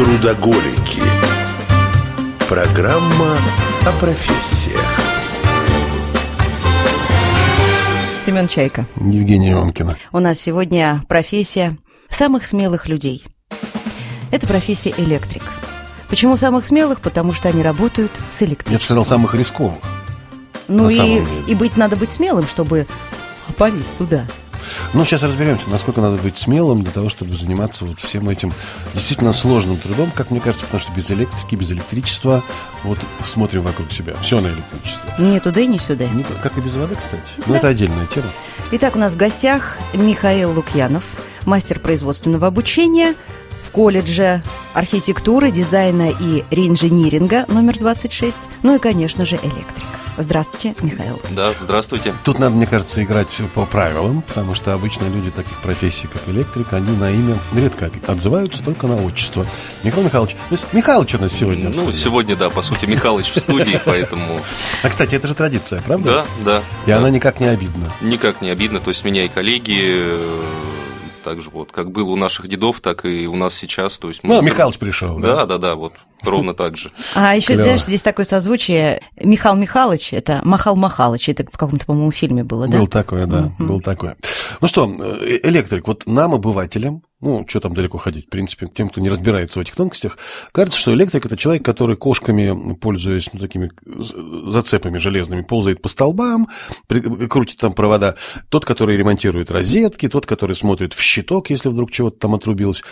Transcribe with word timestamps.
Трудоголики. 0.00 1.02
Программа 2.48 3.36
о 3.86 3.92
профессиях. 4.00 4.82
Семен 8.24 8.48
Чайка. 8.48 8.86
Евгения 8.96 9.52
Иванкина. 9.52 9.98
У 10.12 10.18
нас 10.20 10.40
сегодня 10.40 11.02
профессия 11.06 11.76
самых 12.08 12.46
смелых 12.46 12.88
людей. 12.88 13.26
Это 14.32 14.46
профессия 14.46 14.94
электрик. 14.96 15.42
Почему 16.08 16.38
самых 16.38 16.64
смелых? 16.64 17.02
Потому 17.02 17.34
что 17.34 17.50
они 17.50 17.60
работают 17.60 18.18
с 18.30 18.42
электричеством. 18.42 18.72
Я 18.72 18.78
бы 18.78 18.84
сказал, 18.84 19.04
самых 19.04 19.34
рисковых. 19.34 19.80
Ну 20.66 20.88
и, 20.88 21.22
и 21.46 21.54
быть 21.54 21.76
надо 21.76 21.96
быть 21.96 22.08
смелым, 22.08 22.46
чтобы 22.46 22.86
полезть 23.58 23.98
туда. 23.98 24.24
Ну, 24.94 25.04
сейчас 25.04 25.22
разберемся, 25.22 25.70
насколько 25.70 26.00
надо 26.00 26.16
быть 26.16 26.38
смелым 26.38 26.82
для 26.82 26.90
того, 26.92 27.08
чтобы 27.08 27.34
заниматься 27.36 27.84
вот 27.84 28.00
всем 28.00 28.28
этим 28.28 28.52
действительно 28.94 29.32
сложным 29.32 29.76
трудом, 29.78 30.10
как 30.14 30.30
мне 30.30 30.40
кажется, 30.40 30.66
потому 30.66 30.80
что 30.82 30.92
без 30.92 31.10
электрики, 31.10 31.54
без 31.54 31.70
электричества, 31.72 32.42
вот 32.84 32.98
смотрим 33.32 33.62
вокруг 33.62 33.92
себя, 33.92 34.14
все 34.20 34.40
на 34.40 34.48
электричестве. 34.48 35.10
Ни 35.18 35.38
туда, 35.38 35.64
ни 35.64 35.78
сюда. 35.78 36.06
Не- 36.08 36.24
как 36.42 36.56
и 36.58 36.60
без 36.60 36.74
воды, 36.74 36.94
кстати. 36.96 37.22
Но 37.46 37.52
Да. 37.54 37.58
это 37.58 37.68
отдельная 37.68 38.06
тема. 38.06 38.28
Итак, 38.72 38.96
у 38.96 38.98
нас 38.98 39.14
в 39.14 39.16
гостях 39.16 39.76
Михаил 39.94 40.52
Лукьянов, 40.52 41.04
мастер 41.46 41.80
производственного 41.80 42.46
обучения 42.46 43.14
в 43.66 43.70
колледже 43.72 44.42
архитектуры, 44.74 45.50
дизайна 45.50 46.10
и 46.10 46.44
реинжиниринга 46.50 47.46
номер 47.48 47.78
26. 47.78 48.42
Ну 48.62 48.76
и, 48.76 48.78
конечно 48.78 49.24
же, 49.24 49.36
электрик. 49.36 49.84
Здравствуйте, 50.22 50.74
Михаил. 50.82 51.20
Да, 51.30 51.52
здравствуйте. 51.58 52.14
Тут 52.24 52.38
надо, 52.38 52.54
мне 52.54 52.66
кажется, 52.66 53.02
играть 53.02 53.28
по 53.54 53.64
правилам, 53.66 54.22
потому 54.22 54.54
что 54.54 54.72
обычно 54.74 55.06
люди 55.06 55.30
таких 55.30 55.58
профессий, 55.60 56.06
как 56.08 56.22
электрик, 56.28 56.72
они 56.72 56.94
на 56.96 57.10
имя 57.10 57.38
редко 57.54 57.86
от- 57.86 58.08
отзываются, 58.08 58.62
только 58.62 58.86
на 58.86 59.02
отчество. 59.02 59.46
Михаил 59.82 60.04
Михайлович. 60.04 60.32
То 60.32 60.38
есть 60.52 60.66
Михайлович 60.72 61.14
у 61.14 61.18
нас 61.18 61.32
сегодня. 61.32 61.70
Ну, 61.70 61.92
сегодня, 61.92 62.36
да, 62.36 62.50
по 62.50 62.62
сути, 62.62 62.84
Михалыч 62.84 63.32
в 63.32 63.40
студии, 63.40 63.80
поэтому... 63.84 64.40
А, 64.82 64.88
кстати, 64.88 65.14
это 65.14 65.26
же 65.26 65.34
традиция, 65.34 65.80
правда? 65.82 66.26
Да, 66.44 66.44
да. 66.44 66.62
И 66.86 66.90
да. 66.90 66.98
она 66.98 67.10
никак 67.10 67.40
не 67.40 67.46
обидна. 67.46 67.92
Никак 68.00 68.40
не 68.42 68.50
обидно. 68.50 68.80
То 68.80 68.90
есть 68.90 69.04
меня 69.04 69.24
и 69.24 69.28
коллеги 69.28 69.80
э, 69.82 70.34
так 71.22 71.40
же 71.40 71.50
вот, 71.50 71.72
как 71.72 71.90
было 71.90 72.10
у 72.10 72.16
наших 72.16 72.48
дедов, 72.48 72.80
так 72.80 73.04
и 73.04 73.26
у 73.26 73.36
нас 73.36 73.54
сейчас. 73.54 73.98
То 73.98 74.08
есть 74.08 74.22
мы- 74.22 74.34
Ну, 74.36 74.42
Михайлович 74.42 74.78
пришел. 74.78 75.18
Да, 75.18 75.46
да, 75.46 75.58
да, 75.58 75.74
вот 75.74 75.94
ровно 76.22 76.54
так 76.54 76.76
же. 76.76 76.90
А 77.14 77.34
еще, 77.36 77.48
Клево. 77.48 77.62
знаешь, 77.64 77.82
здесь 77.84 78.02
такое 78.02 78.24
созвучие. 78.26 79.00
Михаил 79.22 79.56
Михайлович, 79.56 80.12
это 80.12 80.40
Махал 80.44 80.76
Махалыч. 80.76 81.28
Это 81.28 81.44
в 81.44 81.56
каком-то, 81.56 81.86
по-моему, 81.86 82.10
фильме 82.12 82.44
было, 82.44 82.68
да? 82.68 82.78
Был 82.78 82.86
такое, 82.86 83.26
да, 83.26 83.52
был 83.58 83.80
такое. 83.80 84.16
Ну 84.60 84.68
что, 84.68 84.86
э, 84.98 85.38
электрик, 85.44 85.86
вот 85.86 86.06
нам, 86.06 86.34
обывателям, 86.34 87.02
ну, 87.20 87.44
что 87.48 87.60
там 87.60 87.74
далеко 87.74 87.98
ходить, 87.98 88.26
в 88.26 88.28
принципе, 88.30 88.66
тем, 88.66 88.88
кто 88.88 89.00
не 89.00 89.10
разбирается 89.10 89.58
в 89.58 89.62
этих 89.62 89.74
тонкостях, 89.76 90.18
кажется, 90.52 90.78
что 90.78 90.92
электрик– 90.94 91.24
это 91.26 91.36
человек, 91.36 91.64
который 91.64 91.96
кошками, 91.96 92.74
пользуясь 92.74 93.32
ну, 93.34 93.40
такими 93.40 93.70
з- 93.84 94.50
зацепами 94.52 94.98
железными, 94.98 95.42
ползает 95.42 95.82
по 95.82 95.88
столбам, 95.88 96.48
при- 96.86 97.26
крутит 97.26 97.58
там 97.58 97.72
провода. 97.72 98.16
Тот, 98.48 98.64
который 98.64 98.96
ремонтирует 98.96 99.50
розетки, 99.50 100.08
тот, 100.08 100.26
который 100.26 100.56
смотрит 100.56 100.94
в 100.94 101.00
щиток, 101.02 101.50
если 101.50 101.68
вдруг 101.68 101.90
чего-то 101.90 102.18
там 102.18 102.34
отрубилось. 102.34 102.82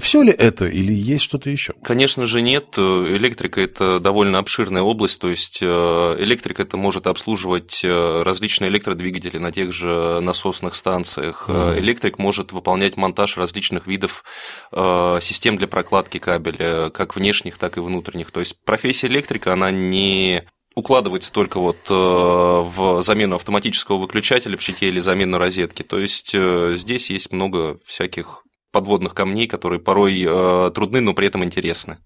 Все 0.00 0.22
ли 0.22 0.32
это 0.32 0.66
или 0.66 0.92
есть 0.92 1.22
что-то 1.22 1.50
еще? 1.50 1.74
Конечно 1.82 2.26
же, 2.26 2.42
нет. 2.42 2.76
Электрика– 2.78 3.60
это 3.62 4.00
довольно 4.00 4.38
обширная 4.38 4.82
область, 4.82 5.20
то 5.20 5.28
есть 5.28 5.58
э, 5.60 6.16
электрик 6.18 6.60
это 6.60 6.76
может 6.76 7.06
обслуживать 7.06 7.80
э, 7.84 8.22
различные 8.22 8.70
электродвигатели 8.70 9.38
на 9.38 9.52
тех 9.52 9.72
же 9.72 10.20
насосных 10.20 10.74
станциях. 10.74 11.44
Э, 11.48 11.58
Мгм. 11.74 11.78
Электрик 11.80 12.18
может 12.18 12.52
выполнять 12.52 12.96
монтаж 12.96 13.36
различных 13.36 13.67
видов 13.86 14.24
э, 14.72 15.18
систем 15.22 15.56
для 15.58 15.68
прокладки 15.68 16.18
кабеля, 16.18 16.90
как 16.90 17.16
внешних, 17.16 17.58
так 17.58 17.76
и 17.76 17.80
внутренних. 17.80 18.30
То 18.30 18.40
есть 18.40 18.56
профессия 18.64 19.06
электрика, 19.08 19.52
она 19.52 19.70
не 19.70 20.42
укладывается 20.74 21.32
только 21.32 21.58
вот 21.58 21.78
э, 21.88 21.92
в 21.92 23.02
замену 23.02 23.36
автоматического 23.36 23.96
выключателя 23.98 24.56
в 24.56 24.62
щите 24.62 24.88
или 24.88 25.00
замену 25.00 25.38
розетки. 25.38 25.82
То 25.82 25.98
есть 25.98 26.30
э, 26.34 26.74
здесь 26.76 27.10
есть 27.10 27.32
много 27.32 27.78
всяких 27.84 28.44
подводных 28.70 29.14
камней, 29.14 29.46
которые 29.48 29.80
порой 29.80 30.24
э, 30.26 30.70
трудны, 30.74 31.00
но 31.00 31.14
при 31.14 31.26
этом 31.26 31.42
интересны. 31.42 31.98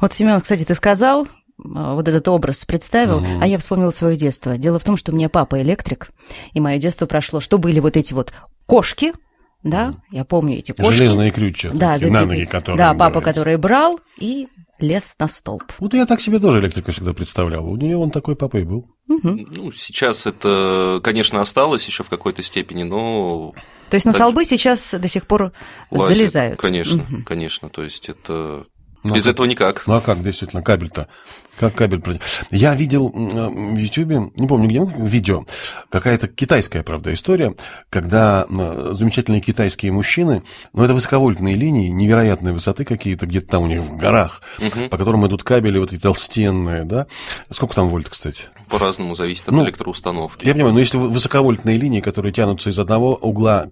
Вот, 0.00 0.12
Семен, 0.12 0.40
кстати, 0.40 0.64
ты 0.64 0.74
сказал, 0.74 1.26
вот 1.58 2.08
этот 2.08 2.28
образ 2.28 2.64
представил, 2.64 3.20
Мгм. 3.20 3.42
а 3.42 3.46
я 3.46 3.58
вспомнила 3.58 3.90
свое 3.90 4.16
детство. 4.16 4.56
Дело 4.56 4.78
в 4.78 4.84
том, 4.84 4.96
что 4.96 5.12
у 5.12 5.14
меня 5.14 5.28
папа 5.28 5.60
электрик, 5.60 6.10
и 6.52 6.60
мое 6.60 6.78
детство 6.78 7.06
прошло, 7.06 7.40
что 7.40 7.58
были 7.58 7.80
вот 7.80 7.96
эти 7.96 8.14
вот 8.14 8.32
кошки, 8.66 9.12
да, 9.62 9.94
я 10.10 10.24
помню 10.24 10.58
эти 10.58 10.72
кошки. 10.72 10.92
Железные 10.92 11.30
крючья, 11.30 11.70
да, 11.72 11.94
такие, 11.94 12.10
да, 12.10 12.20
на 12.20 12.26
да, 12.26 12.32
ноги, 12.32 12.44
которые 12.44 12.78
Да, 12.78 12.92
папа, 12.92 13.04
набираются. 13.04 13.30
который 13.30 13.56
брал 13.56 14.00
и 14.18 14.48
лез 14.78 15.14
на 15.18 15.28
столб. 15.28 15.64
Вот 15.78 15.92
я 15.94 16.06
так 16.06 16.20
себе 16.22 16.38
тоже 16.38 16.60
электрика 16.60 16.90
всегда 16.90 17.12
представлял. 17.12 17.66
У 17.68 17.76
нее 17.76 17.96
он 17.98 18.10
такой 18.10 18.34
папа 18.36 18.56
и 18.58 18.64
был. 18.64 18.86
Ну, 19.08 19.72
сейчас 19.72 20.24
это, 20.24 21.00
конечно, 21.02 21.40
осталось 21.40 21.84
еще 21.86 22.02
в 22.04 22.08
какой-то 22.08 22.42
степени, 22.42 22.84
но 22.84 23.52
То 23.90 23.96
есть 23.96 24.06
на 24.06 24.12
Так- 24.12 24.20
столбы 24.22 24.44
сейчас 24.44 24.94
до 24.94 25.08
сих 25.08 25.26
пор 25.26 25.52
лазит, 25.90 26.16
залезают. 26.16 26.60
Конечно, 26.60 27.02
Мгм. 27.08 27.24
конечно. 27.24 27.68
То 27.68 27.82
есть 27.82 28.08
это 28.08 28.64
Ну, 29.02 29.14
без 29.14 29.24
как- 29.24 29.34
этого 29.34 29.46
никак. 29.46 29.82
Ну 29.86 29.94
а 29.94 30.00
как, 30.00 30.22
действительно, 30.22 30.62
кабель-то? 30.62 31.08
Как 31.58 31.74
кабель 31.74 32.00
пройдет? 32.00 32.22
Я 32.50 32.74
видел 32.74 33.10
м, 33.14 33.74
в 33.74 33.78
Ютьюбе, 33.78 34.30
не 34.36 34.46
помню 34.46 34.66
где, 34.68 34.80
видео, 35.02 35.44
какая-то 35.90 36.26
китайская, 36.28 36.82
правда, 36.82 37.12
история, 37.12 37.54
когда 37.90 38.46
м, 38.48 38.94
замечательные 38.94 39.42
китайские 39.42 39.92
мужчины, 39.92 40.42
ну 40.72 40.82
это 40.84 40.94
высоковольтные 40.94 41.56
линии, 41.56 41.88
невероятной 41.88 42.52
высоты 42.52 42.84
какие-то, 42.84 43.26
где-то 43.26 43.48
там 43.48 43.64
у 43.64 43.66
них 43.66 43.80
в 43.80 43.94
горах, 43.96 44.40
Мгм. 44.58 44.88
по 44.88 44.96
которым 44.96 45.26
идут 45.26 45.42
кабели 45.42 45.78
вот 45.78 45.92
эти 45.92 46.00
толстенные, 46.00 46.84
да? 46.84 47.06
Сколько 47.50 47.74
там 47.74 47.90
вольт, 47.90 48.08
кстати? 48.08 48.44
По-разному 48.70 49.14
зависит 49.14 49.48
от 49.48 49.54
Ну, 49.54 49.64
электроустановки. 49.64 50.46
Я 50.46 50.54
понимаю, 50.54 50.72
но 50.74 50.80
если 50.80 50.96
вы- 50.96 51.08
высоковольтные 51.10 51.76
линии, 51.76 52.00
которые 52.00 52.32
тянутся 52.32 52.70
из 52.70 52.78
одного 52.78 53.16
угла 53.16 53.66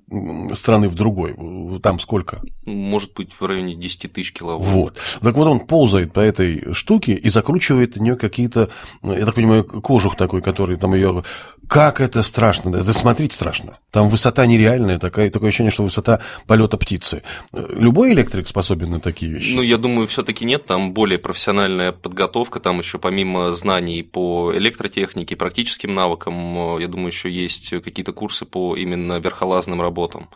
страны 0.55 0.89
в 0.89 0.95
другой, 0.95 1.37
там 1.83 2.01
сколько? 2.01 2.41
Может 2.67 3.15
быть, 3.15 3.31
в 3.39 3.47
районе 3.47 3.77
10 3.77 4.13
тысяч 4.13 4.33
киловатт. 4.35 4.67
Вот. 4.67 4.99
Так 5.23 5.35
вот 5.35 5.47
он 5.47 5.61
ползает 5.61 6.13
по 6.13 6.21
этой 6.21 6.73
штуке 6.75 7.15
и 7.15 7.29
закручивает 7.29 7.97
в 7.97 8.01
нее 8.01 8.17
какие-то, 8.17 8.69
ну, 9.03 9.17
я 9.17 9.25
так 9.25 9.35
понимаю, 9.35 9.65
кожух 9.65 10.17
такой, 10.17 10.43
который 10.43 10.77
там 10.77 10.95
ее... 10.95 11.25
Как 11.69 12.01
это 12.01 12.23
страшно! 12.23 12.75
Это 12.77 12.95
смотреть 12.95 13.35
страшно. 13.35 13.79
Там 13.91 14.09
высота 14.09 14.47
нереальная, 14.47 14.99
такая, 14.99 15.31
такое 15.31 15.49
ощущение, 15.49 15.71
что 15.71 15.83
высота 15.83 16.21
полета 16.47 16.79
птицы. 16.79 17.23
Любой 17.53 18.15
электрик 18.15 18.49
способен 18.49 18.91
на 18.91 19.01
такие 19.01 19.33
вещи? 19.33 19.53
Ну, 19.55 19.61
я 19.61 19.77
думаю, 19.77 20.07
все-таки 20.07 20.47
нет, 20.47 20.65
там 20.65 20.93
более 20.95 21.19
профессиональная 21.19 21.93
подготовка, 21.93 22.59
там 22.59 22.79
еще 22.79 22.99
помимо 22.99 23.55
знаний 23.55 24.03
по 24.03 24.53
электротехнике, 24.55 25.37
практическим 25.37 25.95
навыкам, 25.95 26.77
э, 26.77 26.83
я 26.83 26.89
думаю, 26.89 27.09
еще 27.09 27.31
есть 27.31 27.71
какие-то 27.71 28.13
курсы 28.13 28.47
по 28.47 28.75
именно 28.75 29.19
верхолазным 29.19 29.83
работам. 29.83 30.31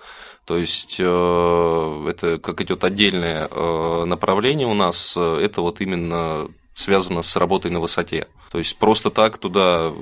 То 0.44 0.56
есть 0.56 0.96
э, 0.98 2.06
это 2.10 2.38
как 2.38 2.60
идет 2.60 2.82
отдельное 2.84 3.48
э, 3.48 4.04
направление 4.06 4.66
у 4.66 4.74
нас, 4.74 5.14
э, 5.16 5.40
это 5.42 5.60
вот 5.60 5.80
именно 5.80 6.48
связано 6.74 7.22
с 7.22 7.36
работой 7.36 7.70
на 7.70 7.80
высоте. 7.80 8.26
То 8.50 8.58
есть 8.58 8.76
просто 8.76 9.10
так 9.10 9.38
туда 9.38 9.92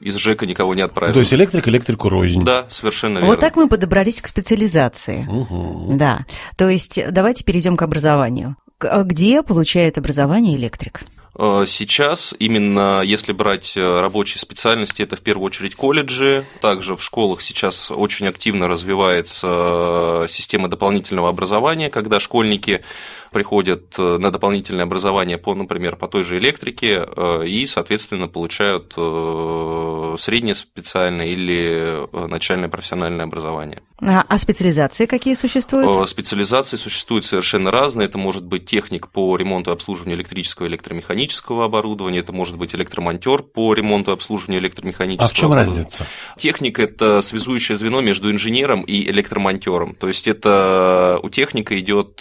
из 0.00 0.16
ЖЭКа 0.16 0.46
никого 0.46 0.74
не 0.74 0.82
отправят. 0.82 1.14
то 1.14 1.20
есть 1.20 1.34
электрик 1.34 1.68
электрику 1.68 2.08
рознь. 2.08 2.42
Да, 2.42 2.66
совершенно 2.68 3.18
верно. 3.18 3.26
Вот 3.28 3.40
так 3.40 3.56
мы 3.56 3.68
подобрались 3.68 4.22
к 4.22 4.26
специализации. 4.28 5.26
Мгм. 5.28 5.98
Да, 5.98 6.24
то 6.56 6.68
есть 6.68 6.98
давайте 7.10 7.44
перейдем 7.44 7.76
к 7.76 7.82
образованию. 7.82 8.56
Где 8.80 9.42
получает 9.42 9.98
образование 9.98 10.56
электрик? 10.56 11.02
Э, 11.38 11.64
Сейчас 11.66 12.34
именно 12.38 13.02
если 13.02 13.32
брать 13.32 13.76
э, 13.76 14.00
рабочие 14.00 14.40
специальности, 14.40 15.02
это 15.02 15.16
в 15.16 15.20
первую 15.20 15.46
очередь 15.46 15.74
колледжи. 15.74 16.44
Также 16.60 16.96
в 16.96 17.02
школах 17.02 17.42
сейчас 17.42 17.90
очень 17.90 18.26
активно 18.26 18.68
развивается 18.68 20.24
э, 20.24 20.26
система 20.28 20.68
дополнительного 20.68 21.28
образования, 21.28 21.90
когда 21.90 22.20
школьники 22.20 22.82
приходят 23.30 23.94
э, 23.98 24.18
на 24.18 24.30
дополнительное 24.30 24.84
образование 24.84 25.38
по, 25.38 25.54
например, 25.54 25.96
по 25.96 26.08
той 26.08 26.24
же 26.24 26.38
электрике 26.38 27.06
э, 27.06 27.46
и, 27.46 27.66
соответственно, 27.66 28.28
получают 28.28 28.94
э, 28.96 30.16
среднее 30.18 30.54
специальное 30.54 31.26
или 31.26 32.08
начальное 32.28 32.68
профессиональное 32.68 33.24
образование. 33.24 33.82
А, 34.02 34.24
а 34.26 34.38
специализации 34.38 35.06
какие 35.06 35.34
существуют? 35.34 36.08
Специализации 36.08 36.76
существуют 36.76 37.26
совершенно 37.26 37.70
разные. 37.70 38.06
Это 38.06 38.18
может 38.18 38.44
быть 38.44 38.64
техник 38.64 39.08
по 39.08 39.36
ремонту 39.36 39.70
и 39.70 39.74
обслуживанию 39.74 40.16
электрического 40.16 40.66
и 40.66 40.68
электромеханического 40.68 41.66
оборудования, 41.66 42.20
это 42.20 42.32
может 42.32 42.56
быть 42.56 42.74
электромонтер 42.74 43.42
по 43.42 43.74
ремонту 43.74 44.10
и 44.10 44.14
обслуживанию 44.14 44.62
электромеханического 44.62 45.28
А 45.28 45.30
в 45.30 45.34
чем 45.34 45.52
разница? 45.52 46.06
Техник– 46.38 46.78
это 46.80 47.20
связующее 47.20 47.76
звено 47.76 48.00
между 48.00 48.30
инженером 48.30 48.82
и 48.82 49.10
электромонтером. 49.10 49.94
То 49.94 50.08
есть 50.08 50.26
это 50.26 51.20
у 51.22 51.28
техника 51.28 51.78
идет 51.78 52.20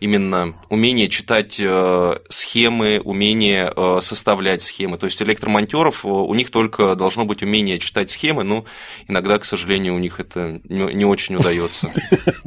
именно 0.00 0.54
умение 0.68 1.08
читать 1.08 1.58
э, 1.60 2.18
схемы, 2.28 3.00
умение 3.02 3.72
э, 3.74 3.98
составлять 4.00 4.62
схемы. 4.62 4.98
То 4.98 5.06
есть 5.06 5.20
электромонтеров 5.22 6.04
э, 6.04 6.08
у 6.08 6.34
них 6.34 6.50
только 6.50 6.94
должно 6.94 7.24
быть 7.24 7.42
умение 7.42 7.78
читать 7.78 8.10
схемы, 8.10 8.44
но 8.44 8.64
иногда, 9.06 9.38
к 9.38 9.44
сожалению, 9.44 9.94
у 9.94 9.98
них 9.98 10.20
это 10.20 10.60
не 10.64 11.04
очень 11.04 11.36
удается. 11.36 11.90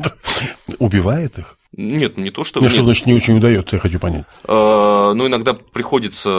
Убивает 0.79 1.37
их? 1.37 1.57
Нет, 1.77 2.17
не 2.17 2.31
то, 2.31 2.43
что... 2.43 2.59
Нет, 2.59 2.71
что 2.71 2.83
значит 2.83 3.05
не 3.05 3.13
очень 3.13 3.37
удается, 3.37 3.77
я 3.77 3.79
хочу 3.79 3.97
понять. 3.97 4.25
Ну, 4.47 5.27
иногда 5.27 5.53
приходится 5.53 6.29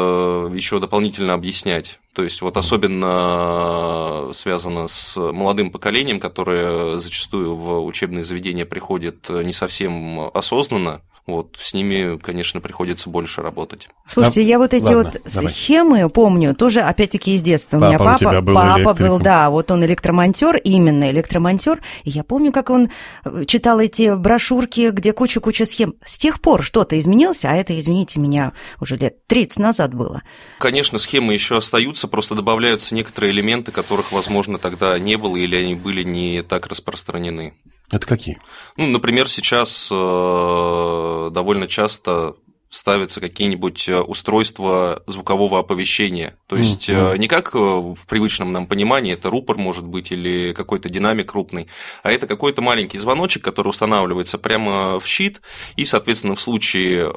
еще 0.52 0.78
дополнительно 0.78 1.32
объяснять. 1.34 2.00
То 2.12 2.22
есть, 2.22 2.42
вот 2.42 2.58
особенно 2.58 4.30
связано 4.34 4.88
с 4.88 5.16
молодым 5.16 5.70
поколением, 5.70 6.20
которое 6.20 6.98
зачастую 6.98 7.56
в 7.56 7.84
учебные 7.86 8.24
заведения 8.24 8.66
приходит 8.66 9.30
не 9.30 9.54
совсем 9.54 10.30
осознанно, 10.34 11.00
вот, 11.24 11.56
с 11.60 11.72
ними, 11.72 12.18
конечно, 12.18 12.60
приходится 12.60 13.08
больше 13.08 13.42
работать. 13.42 13.88
Слушайте, 14.08 14.42
я 14.42 14.58
вот 14.58 14.74
эти 14.74 14.92
ладно, 14.92 15.12
вот 15.12 15.32
давай. 15.32 15.52
схемы 15.52 16.10
помню, 16.10 16.52
тоже 16.52 16.80
опять-таки 16.80 17.36
из 17.36 17.42
детства. 17.42 17.78
Папа 17.78 17.84
у 17.84 17.88
меня 17.88 17.98
папа, 17.98 18.14
у 18.14 18.18
тебя 18.18 18.40
был 18.40 18.54
папа 18.54 18.94
был, 18.94 19.18
да, 19.20 19.48
вот 19.50 19.70
он 19.70 19.84
электромонтер, 19.84 20.56
именно 20.56 21.08
электромонтер. 21.10 21.80
И 22.02 22.10
я 22.10 22.24
помню, 22.24 22.50
как 22.50 22.70
он 22.70 22.90
э, 23.24 23.44
читал 23.46 23.78
эти 23.78 24.16
брошюрки, 24.16 24.90
где 24.90 25.12
куча-куча 25.12 25.64
схем. 25.64 25.94
С 26.04 26.18
тех 26.18 26.40
пор 26.40 26.64
что-то 26.64 26.98
изменилось, 26.98 27.44
а 27.44 27.54
это, 27.54 27.78
извините 27.78 28.18
меня, 28.18 28.52
уже 28.80 28.96
лет 28.96 29.24
30 29.28 29.60
назад 29.60 29.94
было. 29.94 30.22
Конечно, 30.58 30.98
схемы 30.98 31.34
еще 31.34 31.56
остаются, 31.56 32.08
просто 32.08 32.34
добавляются 32.34 32.96
некоторые 32.96 33.30
элементы, 33.30 33.70
которых, 33.70 34.10
возможно, 34.10 34.58
тогда 34.58 34.98
не 34.98 35.16
было 35.16 35.36
или 35.36 35.54
они 35.54 35.76
были 35.76 36.02
не 36.02 36.42
так 36.42 36.66
распространены. 36.66 37.54
Это 37.92 38.06
какие? 38.06 38.38
Ну, 38.78 38.86
например, 38.86 39.28
сейчас 39.28 39.88
э, 39.92 41.30
довольно 41.30 41.68
часто 41.68 42.34
ставятся 42.70 43.20
какие-нибудь 43.20 43.86
э, 43.86 44.00
устройства 44.00 45.02
звукового 45.06 45.58
оповещения. 45.58 46.38
То 46.46 46.56
есть 46.56 46.88
mm-hmm. 46.88 47.18
не 47.18 47.28
как 47.28 47.54
в 47.54 48.06
привычном 48.08 48.50
нам 48.50 48.66
понимании, 48.66 49.12
это 49.12 49.28
рупор 49.28 49.58
может 49.58 49.84
быть 49.84 50.10
или 50.10 50.54
какой-то 50.54 50.88
динамик 50.88 51.30
крупный, 51.30 51.68
а 52.02 52.10
это 52.10 52.26
какой-то 52.26 52.62
маленький 52.62 52.96
звоночек, 52.96 53.44
который 53.44 53.68
устанавливается 53.68 54.38
прямо 54.38 54.98
в 54.98 55.06
щит, 55.06 55.42
и, 55.76 55.84
соответственно, 55.84 56.34
в 56.34 56.40
случае 56.40 57.12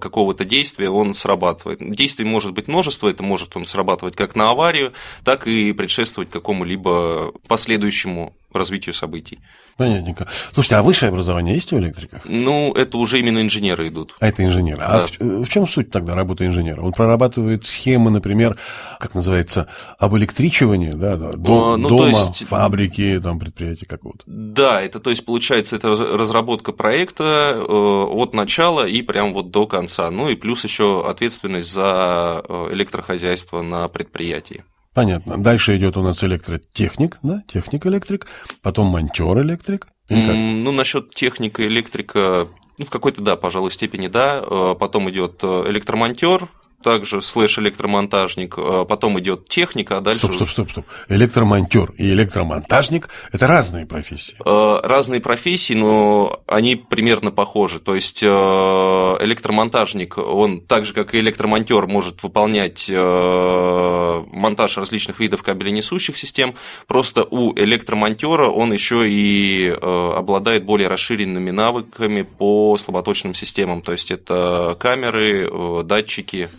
какого-то 0.00 0.44
действия 0.44 0.90
он 0.90 1.14
срабатывает. 1.14 1.78
Действий 1.80 2.24
может 2.24 2.52
быть 2.52 2.66
множество, 2.66 3.08
это 3.08 3.22
может 3.22 3.56
он 3.56 3.66
срабатывать 3.66 4.16
как 4.16 4.34
на 4.34 4.50
аварию, 4.50 4.92
так 5.24 5.46
и 5.46 5.72
предшествовать 5.72 6.30
какому-либо 6.30 7.32
последующему 7.46 8.34
развитию 8.52 8.92
событий. 8.92 9.38
Понятненько. 9.80 10.28
Слушайте, 10.52 10.76
а 10.76 10.82
высшее 10.82 11.08
образование 11.08 11.54
есть 11.54 11.72
у 11.72 11.78
электриков? 11.78 12.20
Ну, 12.26 12.70
это 12.74 12.98
уже 12.98 13.18
именно 13.18 13.40
инженеры 13.40 13.88
идут. 13.88 14.14
А 14.20 14.26
это 14.26 14.44
инженеры. 14.44 14.82
А 14.82 14.98
да. 14.98 15.04
А 15.04 15.24
в, 15.24 15.44
в 15.44 15.48
чем 15.48 15.66
суть 15.66 15.90
тогда 15.90 16.14
работы 16.14 16.44
инженера? 16.44 16.82
Он 16.82 16.92
прорабатывает 16.92 17.64
схемы, 17.64 18.10
например, 18.10 18.58
как 18.98 19.14
называется, 19.14 19.68
об 19.98 20.14
электричивании, 20.18 20.92
да, 20.92 21.16
да 21.16 21.32
до, 21.32 21.72
а, 21.72 21.76
ну, 21.78 21.88
дома, 21.88 22.08
есть... 22.08 22.46
фабрики, 22.46 23.18
там, 23.22 23.38
предприятия 23.38 23.86
какого-то. 23.86 24.22
Да, 24.26 24.82
это, 24.82 25.00
то 25.00 25.08
есть, 25.08 25.24
получается, 25.24 25.76
это 25.76 25.88
разработка 25.88 26.72
проекта 26.72 27.54
э, 27.56 27.62
от 27.62 28.34
начала 28.34 28.86
и 28.86 29.00
прям 29.00 29.32
вот 29.32 29.50
до 29.50 29.66
конца. 29.66 30.10
Ну 30.10 30.28
и 30.28 30.34
плюс 30.34 30.62
еще 30.62 31.08
ответственность 31.08 31.72
за 31.72 32.44
э, 32.46 32.68
электрохозяйство 32.72 33.62
на 33.62 33.88
предприятии. 33.88 34.62
Понятно. 34.94 35.40
Дальше 35.42 35.76
идет 35.76 35.96
у 35.96 36.02
нас 36.02 36.22
электротехник, 36.24 37.18
да, 37.22 37.42
техник-электрик, 37.46 38.26
потом 38.60 38.88
монтер-электрик. 38.88 39.86
Ну, 40.08 40.72
насчет 40.72 41.14
техника, 41.14 41.64
электрика, 41.64 42.48
ну, 42.76 42.84
в 42.84 42.90
какой-то, 42.90 43.22
да, 43.22 43.36
пожалуй, 43.36 43.70
степени, 43.70 44.08
да. 44.08 44.42
Э, 44.44 44.74
потом 44.78 45.08
идет 45.10 45.38
э, 45.42 45.64
электромонтер, 45.68 46.48
также 46.82 47.22
слэш-электромонтажник, 47.22 48.54
а 48.56 48.84
потом 48.84 49.18
идет 49.20 49.48
техника, 49.48 49.98
а 49.98 50.00
дальше... 50.00 50.20
Стоп, 50.20 50.34
стоп, 50.34 50.50
стоп, 50.50 50.70
стоп. 50.70 50.86
Электромонтер 51.08 51.92
и 51.96 52.10
электромонтажник– 52.10 53.08
это 53.32 53.46
разные 53.46 53.86
профессии. 53.86 54.36
Э, 54.44 54.80
разные 54.82 55.20
профессии, 55.20 55.74
но 55.74 56.40
они 56.46 56.76
примерно 56.76 57.30
похожи. 57.30 57.80
То 57.80 57.94
есть 57.94 58.22
э, 58.22 58.26
электромонтажник, 58.26 60.18
он 60.18 60.60
так 60.60 60.86
же, 60.86 60.94
как 60.94 61.14
и 61.14 61.20
электромонтер, 61.20 61.86
может 61.86 62.22
выполнять 62.22 62.88
монтаж 62.90 64.76
различных 64.76 65.20
видов 65.20 65.42
кабеленесущих 65.42 66.16
систем, 66.16 66.54
просто 66.86 67.24
у 67.24 67.52
электромонтера 67.54 68.48
он 68.48 68.72
еще 68.72 69.08
и 69.08 69.68
обладает 69.80 70.64
более 70.64 70.88
расширенными 70.88 71.50
навыками 71.50 72.22
по 72.22 72.76
слаботочным 72.78 73.34
системам, 73.34 73.82
то 73.82 73.92
есть 73.92 74.10
это 74.10 74.76
камеры, 74.78 75.50
датчики, 75.84 76.50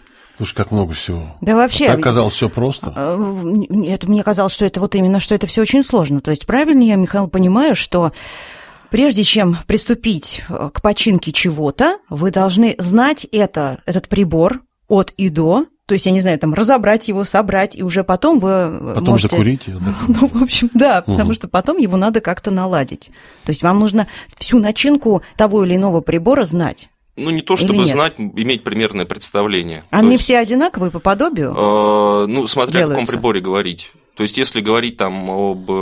Слушай, 0.41 0.55
как 0.55 0.71
много 0.71 0.93
всего. 0.93 1.21
Да 1.39 1.55
вообще. 1.55 1.85
Так 1.85 2.01
казалось 2.01 2.33
все 2.33 2.49
просто. 2.49 2.89
Это 2.89 4.09
мне 4.09 4.23
казалось, 4.23 4.51
что 4.51 4.65
это 4.65 4.79
вот 4.79 4.95
именно, 4.95 5.19
что 5.19 5.35
это 5.35 5.45
все 5.45 5.61
очень 5.61 5.83
сложно. 5.83 6.19
То 6.19 6.31
есть 6.31 6.47
правильно 6.47 6.81
я, 6.81 6.95
Михаил, 6.95 7.27
понимаю, 7.27 7.75
что 7.75 8.11
прежде 8.89 9.23
чем 9.23 9.55
приступить 9.67 10.41
э, 10.49 10.71
к 10.73 10.81
починке 10.81 11.31
чего-то, 11.31 11.99
вы 12.09 12.31
должны 12.31 12.73
знать 12.79 13.27
это, 13.31 13.83
этот 13.85 14.09
прибор 14.09 14.61
от 14.88 15.11
и 15.11 15.29
до, 15.29 15.67
то 15.85 15.93
есть, 15.93 16.07
я 16.07 16.11
не 16.11 16.21
знаю, 16.21 16.39
там, 16.39 16.55
разобрать 16.55 17.07
его, 17.07 17.23
собрать, 17.23 17.77
и 17.77 17.83
уже 17.83 18.03
потом 18.03 18.39
вы 18.39 18.49
э, 18.49 18.93
Потом 18.95 19.09
можете... 19.09 19.35
закурить 19.35 19.65
да? 19.67 19.93
Ну, 20.07 20.27
в 20.27 20.41
общем, 20.41 20.71
да, 20.73 21.03
угу. 21.05 21.11
потому 21.11 21.35
что 21.35 21.49
потом 21.49 21.77
его 21.77 21.97
надо 21.97 22.19
как-то 22.19 22.49
наладить. 22.49 23.11
То 23.45 23.51
есть, 23.51 23.61
вам 23.61 23.77
нужно 23.77 24.07
всю 24.39 24.57
начинку 24.57 25.21
того 25.38 25.63
или 25.65 25.75
иного 25.75 26.01
прибора 26.01 26.45
знать. 26.45 26.89
Ну, 27.17 27.29
не 27.29 27.41
то 27.41 27.57
чтобы 27.57 27.85
знать, 27.85 28.13
иметь 28.17 28.63
примерное 28.63 29.05
представление. 29.05 29.83
Они 29.89 30.13
есть, 30.13 30.23
все 30.23 30.37
одинаковые 30.37 30.91
по 30.91 30.99
подобию? 30.99 31.53
Э, 31.55 32.25
ну, 32.27 32.47
смотря 32.47 32.81
делаются. 32.81 33.01
о 33.01 33.01
каком 33.01 33.13
приборе 33.13 33.41
говорить. 33.41 33.91
То 34.15 34.23
есть, 34.23 34.37
если 34.37 34.61
говорить 34.61 34.97
там 34.97 35.29
об 35.29 35.71
э, 35.71 35.73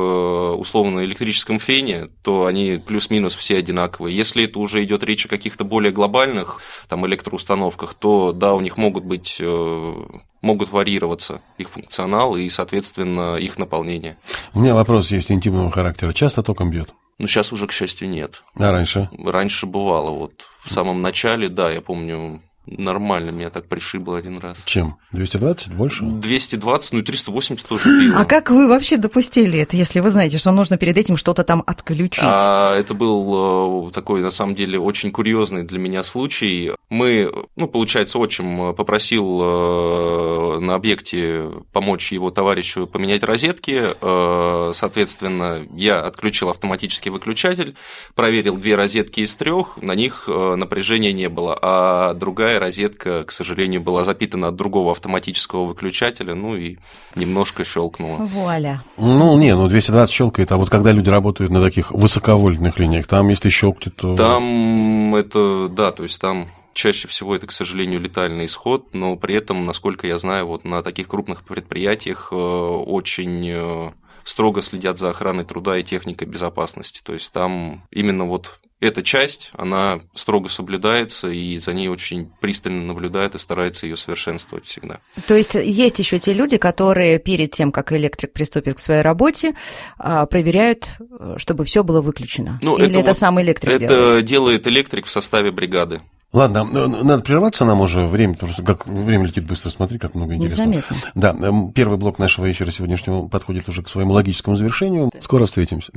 условно 0.51 1.03
электрическом 1.03 1.59
фене, 1.59 2.09
то 2.23 2.45
они 2.45 2.79
плюс-минус 2.83 3.35
все 3.35 3.57
одинаковые. 3.57 4.15
Если 4.15 4.45
это 4.45 4.59
уже 4.59 4.83
идет 4.83 5.03
речь 5.03 5.25
о 5.25 5.29
каких-то 5.29 5.63
более 5.63 5.91
глобальных 5.91 6.61
там, 6.87 7.05
электроустановках, 7.07 7.95
то 7.95 8.31
да, 8.31 8.53
у 8.53 8.61
них 8.61 8.77
могут 8.77 9.03
быть 9.03 9.37
э, 9.39 9.93
могут 10.41 10.71
варьироваться 10.71 11.41
их 11.57 11.69
функционал 11.69 12.35
и, 12.35 12.47
соответственно, 12.49 13.35
их 13.35 13.57
наполнение. 13.57 14.17
У 14.53 14.59
меня 14.59 14.75
вопрос 14.75 15.11
есть 15.11 15.31
интимного 15.31 15.71
характера. 15.71 16.13
Часто 16.13 16.43
током 16.43 16.71
бьет? 16.71 16.93
Ну, 17.19 17.27
сейчас 17.27 17.51
уже, 17.51 17.68
к 17.68 17.71
счастью, 17.71 18.10
нет. 18.10 18.44
А 18.56 18.71
раньше? 18.71 19.10
Раньше 19.12 19.66
бывало. 19.66 20.12
Вот 20.12 20.48
в 20.63 20.71
самом 20.71 21.01
начале, 21.01 21.50
да, 21.50 21.69
я 21.69 21.81
помню, 21.81 22.42
нормально 22.65 23.31
меня 23.31 23.50
так 23.50 23.67
пришибло 23.67 24.17
один 24.17 24.38
раз. 24.38 24.61
Чем? 24.65 24.97
220 25.11 25.73
больше? 25.73 26.03
220, 26.03 26.94
ну 26.94 27.00
и 27.00 27.01
380 27.01 27.67
тоже 27.67 27.83
пиво. 27.83 28.19
А 28.19 28.25
как 28.25 28.50
вы 28.50 28.67
вообще 28.67 28.97
допустили 28.97 29.59
это, 29.59 29.75
если 29.75 30.00
вы 30.00 30.09
знаете, 30.09 30.38
что 30.38 30.51
нужно 30.51 30.77
перед 30.77 30.97
этим 30.97 31.17
что-то 31.17 31.44
там 31.44 31.63
отключить? 31.65 32.23
А, 32.23 32.75
это 32.77 32.94
был 32.94 33.88
э, 33.88 33.91
такой, 33.91 34.21
на 34.21 34.31
самом 34.31 34.56
деле, 34.56 34.80
очень 34.80 35.11
курьезный 35.11 35.63
для 35.63 35.80
меня 35.80 36.04
случай. 36.04 36.71
Мы, 36.89 37.31
ну, 37.56 37.68
получается, 37.68 38.18
отчим 38.18 38.75
попросил 38.75 39.39
э, 39.42 40.59
на 40.59 40.75
объекте 40.75 41.49
помочь 41.71 42.11
его 42.11 42.31
товарищу 42.31 42.87
поменять 42.87 43.23
розетки. 43.23 43.89
Э, 44.01 44.71
соответственно, 44.73 45.66
я 45.73 46.01
отключил 46.01 46.49
автоматический 46.49 47.09
выключатель, 47.09 47.75
проверил 48.16 48.57
две 48.57 48.75
розетки 48.75 49.21
из 49.21 49.35
трех, 49.35 49.78
на 49.81 49.95
них 49.95 50.28
напряжения 50.28 51.13
не 51.13 51.30
было, 51.30 51.57
а 51.61 52.13
другая 52.13 52.48
розетка, 52.57 53.23
к 53.23 53.31
сожалению, 53.31 53.81
была 53.81 54.03
запитана 54.03 54.47
от 54.47 54.56
другого 54.56 54.91
автоматического 54.91 55.65
выключателя, 55.65 56.33
ну 56.33 56.56
и 56.56 56.77
немножко 57.15 57.63
щелкнула. 57.63 58.18
Вуаля. 58.18 58.83
Ну, 58.97 59.37
не, 59.37 59.56
ну 59.56 59.68
220 59.68 60.13
щелкает, 60.13 60.51
а 60.51 60.57
вот 60.57 60.69
когда 60.69 60.91
люди 60.91 61.09
работают 61.09 61.51
на 61.51 61.61
таких 61.61 61.91
высоковольтных 61.91 62.79
линиях, 62.79 63.07
там, 63.07 63.29
если 63.29 63.49
щелкнет, 63.49 63.95
то... 63.95 64.15
Там 64.15 65.15
это, 65.15 65.68
да, 65.69 65.91
то 65.91 66.03
есть 66.03 66.19
там 66.19 66.47
чаще 66.73 67.07
всего 67.07 67.35
это, 67.35 67.47
к 67.47 67.51
сожалению, 67.51 67.99
летальный 67.99 68.45
исход, 68.45 68.94
но 68.94 69.15
при 69.18 69.35
этом, 69.35 69.65
насколько 69.65 70.07
я 70.07 70.18
знаю, 70.18 70.47
вот 70.47 70.63
на 70.63 70.81
таких 70.81 71.07
крупных 71.07 71.44
предприятиях 71.44 72.29
э, 72.31 72.35
очень 72.35 73.45
э, 73.49 73.91
строго 74.30 74.62
следят 74.62 75.00
за 75.00 75.09
охраной 75.09 75.44
труда 75.44 75.78
и 75.78 75.83
техникой 75.83 76.28
безопасности. 76.28 77.02
То 77.04 77.14
есть 77.14 77.31
там 77.31 77.83
именно 77.92 78.26
вот 78.26 78.59
эта 78.80 79.04
часть, 79.04 79.52
она 79.54 80.00
строго 80.14 80.48
соблюдается, 80.48 81.30
и 81.30 81.57
за 81.57 81.74
ней 81.74 81.90
очень 81.90 82.31
пристально 82.40 82.86
наблюдают 82.86 83.36
и 83.36 83.40
стараются 83.40 83.86
ее 83.86 83.98
совершенствовать 83.98 84.66
всегда. 84.68 85.00
То 85.28 85.36
есть 85.36 85.56
есть 85.56 86.00
еще 86.00 86.18
те 86.18 86.31
люди, 86.33 86.57
которые 86.57 87.19
перед 87.19 87.52
тем, 87.52 87.71
как 87.71 87.92
электрик 87.92 88.31
приступит 88.31 88.76
к 88.76 88.80
своей 88.80 89.02
работе, 89.02 89.54
а, 89.98 90.26
проверяют, 90.28 90.94
чтобы 91.38 91.66
все 91.66 91.83
было 91.83 92.02
выключено. 92.02 92.59
Ну, 92.62 92.78
Или 92.78 92.92
это, 92.92 93.00
это 93.00 93.07
вот, 93.09 93.18
сам 93.18 93.42
электрик 93.42 93.74
это 93.74 93.88
делает? 93.88 94.18
Это 94.18 94.21
делает 94.21 94.68
электрик 94.68 95.06
в 95.07 95.12
составе 95.12 95.52
бригады. 95.52 96.02
Ладно, 96.31 96.64
надо 96.64 97.24
прерваться 97.24 97.66
нам 97.66 97.81
уже 97.81 98.06
время, 98.06 98.36
просто 98.36 98.62
как 98.62 98.86
время 98.86 99.26
летит 99.26 99.48
быстро, 99.48 99.71
смотри, 99.71 99.98
как 99.98 100.14
много 100.14 100.36
интересного. 100.36 100.68
Незаметно. 100.68 100.98
Да, 101.16 101.36
первый 101.74 101.98
блок 101.98 102.19
нашего 102.19 102.52
эфира 102.52 102.69
сегодняшнего 102.69 103.28
подходит 103.28 103.68
уже 103.68 103.81
к 103.81 103.90
своему 103.90 104.14
логическому 104.14 104.56
завершению. 104.56 105.09
Скоро 105.19 105.48
встретимся. 105.48 105.92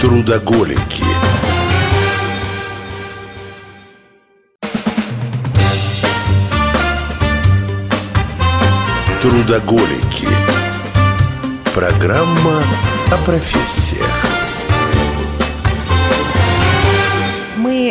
Трудоголики. 0.00 1.04
Трудоголики. 9.22 10.28
Программа 11.74 12.62
о 13.12 13.24
профессиях. 13.24 14.35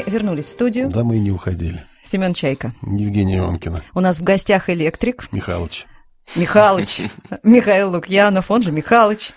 Вернулись 0.06 0.46
в 0.46 0.50
студию. 0.50 0.90
Да, 0.90 1.04
мы 1.04 1.18
и 1.18 1.20
не 1.20 1.32
уходили. 1.32 1.86
Семен 2.04 2.34
Чайка. 2.34 2.74
Евгения 2.84 3.40
Ионкина. 3.40 3.84
У 3.94 4.00
нас 4.00 4.20
в 4.20 4.24
гостях 4.24 4.70
электрик. 4.70 5.28
Михалыч. 5.32 5.86
Михалыч. 6.36 7.02
Михаил 7.44 7.92
Лукьянов, 7.92 8.52
он 8.52 8.64
же 8.64 8.72
Михалыч. 8.72 9.32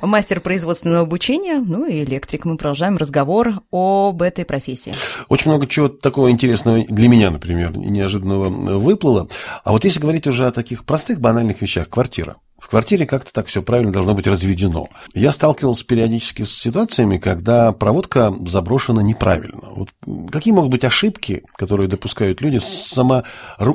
Мастер 0.00 0.40
производственного 0.40 1.02
обучения, 1.02 1.60
ну 1.60 1.86
и 1.86 2.02
электрик. 2.02 2.44
Мы 2.44 2.56
продолжаем 2.56 2.96
разговор 2.96 3.60
об 3.70 4.20
этой 4.20 4.44
профессии. 4.44 4.92
Очень 5.28 5.52
много 5.52 5.68
чего 5.68 5.88
такого 5.88 6.28
интересного 6.32 6.84
для 6.88 7.08
меня, 7.08 7.30
например, 7.30 7.76
неожиданного 7.76 8.48
выплыло. 8.78 9.28
А 9.62 9.70
вот 9.70 9.84
если 9.84 10.00
говорить 10.00 10.26
уже 10.26 10.48
о 10.48 10.52
таких 10.52 10.84
простых, 10.84 11.20
банальных 11.20 11.60
вещах, 11.62 11.88
квартира. 11.88 12.36
В 12.62 12.68
квартире 12.68 13.06
как-то 13.06 13.32
так 13.32 13.48
все 13.48 13.60
правильно 13.60 13.92
должно 13.92 14.14
быть 14.14 14.28
разведено. 14.28 14.88
Я 15.14 15.32
сталкивался 15.32 15.84
периодически 15.84 16.44
с 16.44 16.52
ситуациями, 16.52 17.18
когда 17.18 17.72
проводка 17.72 18.32
заброшена 18.46 19.02
неправильно. 19.02 19.68
Вот 19.74 19.88
какие 20.30 20.54
могут 20.54 20.70
быть 20.70 20.84
ошибки, 20.84 21.42
которые 21.56 21.88
допускают 21.88 22.40
люди 22.40 22.58
сама, 22.58 23.24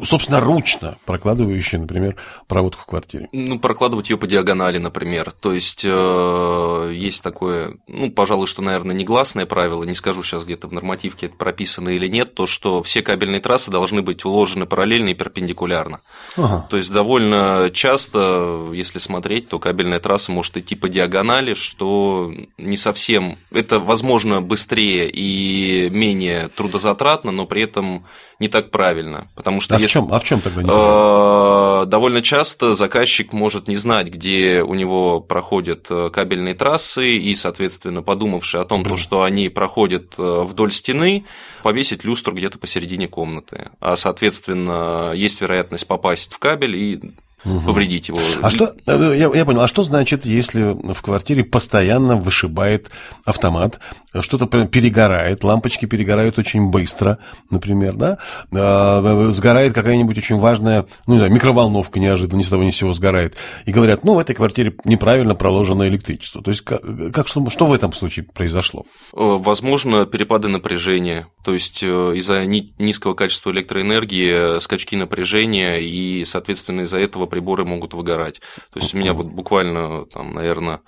собственно, 0.04 0.40
ручно 0.40 0.98
прокладывающие, 1.06 1.82
например, 1.82 2.16
проводку 2.48 2.82
в 2.84 2.86
квартире? 2.86 3.28
Ну, 3.34 3.60
прокладывать 3.60 4.10
ее 4.10 4.18
по 4.18 4.26
диагонали, 4.26 4.78
например. 4.78 5.34
То 5.34 5.52
есть 5.52 5.82
э, 5.84 6.92
есть 6.94 7.22
такое, 7.22 7.76
ну, 7.88 8.10
пожалуй, 8.10 8.48
что, 8.48 8.62
наверное, 8.62 8.96
негласное 8.96 9.46
правило, 9.46 9.84
не 9.84 9.96
скажу 9.96 10.24
сейчас 10.24 10.46
где-то 10.46 10.70
в 10.70 10.74
нормативке 10.74 11.26
это 11.26 11.36
прописано 11.36 11.90
или 11.90 12.08
нет, 12.08 12.34
то, 12.34 12.48
что 12.48 12.82
все 12.84 13.02
кабельные 13.02 13.42
трассы 13.42 13.70
должны 13.70 14.02
быть 14.02 14.24
уложены 14.24 14.66
параллельно 14.66 15.10
и 15.10 15.14
перпендикулярно. 15.14 16.00
Ага. 16.38 16.68
То 16.70 16.78
есть 16.78 16.92
довольно 16.92 17.70
часто 17.74 18.77
если 18.78 19.00
смотреть, 19.00 19.50
то 19.50 19.60
кабельная 19.60 20.00
трасса 20.00 20.32
может 20.32 20.56
идти 20.58 20.76
по 20.76 20.88
диагонали, 20.88 21.54
что 21.54 22.34
не 22.58 22.78
совсем... 22.78 23.38
Это, 23.52 23.80
возможно, 23.80 24.42
быстрее 24.42 25.10
и 25.10 25.90
менее 25.92 26.50
трудозатратно, 26.50 27.32
но 27.32 27.46
при 27.46 27.64
этом 27.64 28.06
не 28.40 28.50
так 28.50 28.70
правильно. 28.72 29.30
Потому 29.36 29.62
что 29.62 29.76
а, 29.76 29.80
если... 29.80 29.88
в 29.88 29.92
чем, 29.92 30.14
а 30.14 30.20
в 30.20 30.24
чем 30.24 30.42
тогда 30.42 30.62
не 30.62 30.70
э, 30.70 31.86
Довольно 31.86 32.22
часто 32.22 32.74
заказчик 32.76 33.34
может 33.34 33.68
не 33.68 33.76
знать, 33.76 34.08
где 34.08 34.62
у 34.62 34.76
него 34.76 35.20
проходят 35.20 35.88
э, 35.90 36.10
кабельные 36.12 36.54
трассы, 36.54 37.18
и, 37.18 37.36
соответственно, 37.36 38.04
подумавши 38.04 38.58
о 38.58 38.66
том, 38.66 38.84
то, 38.84 38.98
что 38.98 39.24
они 39.24 39.50
проходят 39.50 40.14
э, 40.18 40.44
вдоль 40.44 40.72
стены, 40.72 41.26
повесить 41.64 42.04
люстру 42.04 42.34
где-то 42.34 42.60
посередине 42.60 43.08
комнаты. 43.08 43.72
А, 43.80 43.96
соответственно, 43.96 45.12
есть 45.16 45.42
вероятность 45.42 45.88
попасть 45.88 46.34
в 46.34 46.40
кабель 46.40 46.76
и 46.76 47.02
угу. 47.44 47.62
повредить 47.62 48.10
его. 48.10 48.20
А 48.42 48.50
что, 48.50 48.74
э, 48.86 49.14
я, 49.18 49.32
я 49.34 49.46
понял, 49.46 49.62
а 49.62 49.68
что 49.68 49.84
значит, 49.84 50.26
если 50.26 50.76
в 50.94 51.02
квартире 51.02 51.44
постоянно 51.44 52.16
вышибает 52.16 52.90
автомат, 53.26 53.80
что-то 54.22 54.46
перегорает, 54.66 55.44
лампочки 55.44 55.86
перегорают 55.86 56.40
очень 56.40 56.70
быстро, 56.70 57.20
например, 57.50 57.96
да, 57.96 58.18
а, 58.52 59.30
сгорает 59.32 59.74
какая-нибудь 59.74 60.18
очень 60.18 60.38
важная, 60.38 60.88
ну, 61.06 61.14
не 61.14 61.20
знаю, 61.20 61.34
микроволновка 61.34 62.00
неожиданно, 62.00 62.40
ни 62.40 62.44
с 62.44 62.50
того 62.50 62.64
ни 62.64 62.72
с 62.72 62.78
сего 62.78 62.94
сгорает, 62.94 63.38
и 63.66 63.72
говорят, 63.72 64.04
ну, 64.04 64.16
в 64.16 64.20
этой 64.20 64.36
квартире 64.36 64.76
неправильно 64.86 65.36
проложено 65.36 65.88
электричество. 65.88 66.42
То 66.42 66.52
есть, 66.52 66.62
как, 66.62 66.82
как 67.14 67.28
что, 67.28 67.48
что 67.50 67.66
в 67.66 67.74
этом 67.74 67.94
случае 67.94 68.26
произошло? 68.26 68.86
Э, 69.14 69.18
возможно, 69.18 70.06
перепады 70.06 70.48
напряжения, 70.48 71.28
то 71.44 71.54
есть, 71.54 71.84
э, 71.84 71.88
из-за 72.16 72.46
низкого 72.46 73.14
качества 73.14 73.52
электроэнергии 73.52 74.60
скачки 74.60 74.96
напряжения, 74.96 75.78
и, 75.78 76.26
соответственно, 76.26 76.82
из-за 76.82 76.98
этого 76.98 77.27
приборы 77.28 77.66
могут 77.66 77.94
выгорать. 77.94 78.42
То 78.72 78.80
есть, 78.80 78.94
у 78.94 78.98
меня 78.98 79.14
вот 79.14 79.28
буквально, 79.28 80.06
там, 80.06 80.34
наверное, 80.34 80.82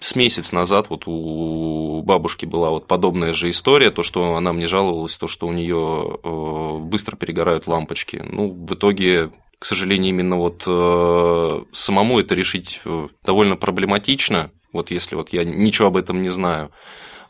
с 0.00 0.16
месяц 0.16 0.50
назад 0.50 0.90
вот 0.90 1.04
у 1.06 2.02
бабушки 2.02 2.44
была 2.44 2.70
вот 2.70 2.88
подобная 2.88 3.34
же 3.34 3.50
история, 3.50 3.90
то, 3.90 4.02
что 4.02 4.34
она 4.34 4.52
мне 4.52 4.66
жаловалась, 4.66 5.16
то, 5.16 5.28
что 5.28 5.46
у 5.46 5.52
нее 5.52 6.18
э, 6.22 6.78
быстро 6.80 7.16
перегорают 7.16 7.68
лампочки. 7.68 8.22
Ну, 8.28 8.50
в 8.50 8.74
итоге 8.74 9.30
к 9.62 9.64
сожалению, 9.64 10.08
именно 10.08 10.38
вот 10.38 10.64
э, 10.66 11.64
самому 11.70 12.18
это 12.18 12.34
решить 12.34 12.80
э, 12.84 13.06
довольно 13.22 13.54
проблематично, 13.54 14.50
вот 14.72 14.90
если 14.90 15.14
вот 15.14 15.32
я 15.32 15.44
ничего 15.44 15.86
об 15.86 15.96
этом 15.96 16.20
не 16.20 16.30
знаю, 16.30 16.72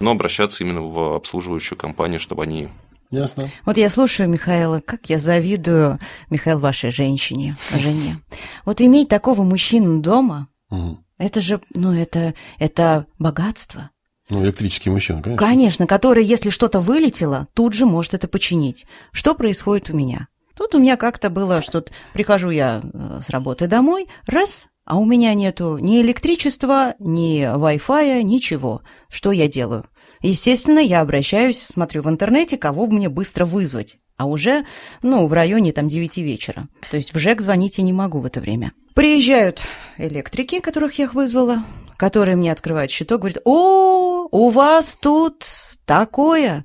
но 0.00 0.12
обращаться 0.12 0.64
именно 0.64 0.80
в 0.80 1.14
обслуживающую 1.14 1.76
компанию, 1.76 2.18
чтобы 2.18 2.44
они 2.44 2.68
Ясно. 3.12 3.50
Вот 3.64 3.76
я 3.76 3.88
слушаю 3.88 4.28
Михаила, 4.28 4.80
как 4.80 5.08
я 5.08 5.18
завидую, 5.18 6.00
Михаил, 6.30 6.58
вашей 6.58 6.90
женщине, 6.90 7.56
жене. 7.78 8.18
Вот 8.64 8.80
иметь 8.80 9.08
такого 9.08 9.42
мужчину 9.42 10.00
дома, 10.00 10.48
угу. 10.70 10.98
Это 11.22 11.40
же, 11.40 11.60
ну, 11.76 11.94
это, 11.94 12.34
это 12.58 13.06
богатство. 13.20 13.90
Ну, 14.28 14.44
электрический 14.44 14.90
мужчина, 14.90 15.22
конечно. 15.22 15.46
Конечно, 15.46 15.86
который, 15.86 16.24
если 16.24 16.50
что-то 16.50 16.80
вылетело, 16.80 17.46
тут 17.54 17.74
же 17.74 17.86
может 17.86 18.14
это 18.14 18.26
починить. 18.26 18.86
Что 19.12 19.36
происходит 19.36 19.90
у 19.90 19.96
меня? 19.96 20.26
Тут 20.56 20.74
у 20.74 20.80
меня 20.80 20.96
как-то 20.96 21.30
было, 21.30 21.62
что 21.62 21.84
прихожу 22.12 22.50
я 22.50 22.80
э, 22.82 23.20
с 23.22 23.30
работы 23.30 23.68
домой, 23.68 24.08
раз, 24.26 24.66
а 24.84 24.98
у 24.98 25.04
меня 25.04 25.34
нету 25.34 25.78
ни 25.78 26.00
электричества, 26.00 26.94
ни 26.98 27.42
Wi-Fi, 27.42 28.22
ничего. 28.22 28.82
Что 29.08 29.32
я 29.32 29.48
делаю? 29.48 29.86
Естественно, 30.20 30.78
я 30.78 31.00
обращаюсь, 31.00 31.60
смотрю 31.60 32.02
в 32.02 32.08
интернете, 32.08 32.56
кого 32.56 32.86
мне 32.86 33.08
быстро 33.08 33.44
вызвать. 33.44 33.98
А 34.16 34.26
уже, 34.26 34.64
ну, 35.02 35.26
в 35.26 35.32
районе 35.32 35.72
там 35.72 35.88
9 35.88 36.18
вечера. 36.18 36.68
То 36.90 36.96
есть 36.96 37.14
в 37.14 37.18
ЖЭК 37.18 37.40
звонить 37.40 37.78
я 37.78 37.84
не 37.84 37.92
могу 37.92 38.20
в 38.20 38.26
это 38.26 38.40
время. 38.40 38.72
Приезжают 38.94 39.62
электрики, 39.98 40.60
которых 40.60 40.98
я 40.98 41.06
их 41.06 41.14
вызвала, 41.14 41.64
которые 41.96 42.36
мне 42.36 42.52
открывают 42.52 42.90
щиток, 42.90 43.20
говорят, 43.20 43.38
о, 43.44 44.28
у 44.30 44.50
вас 44.50 44.96
тут 45.00 45.46
такое. 45.86 46.64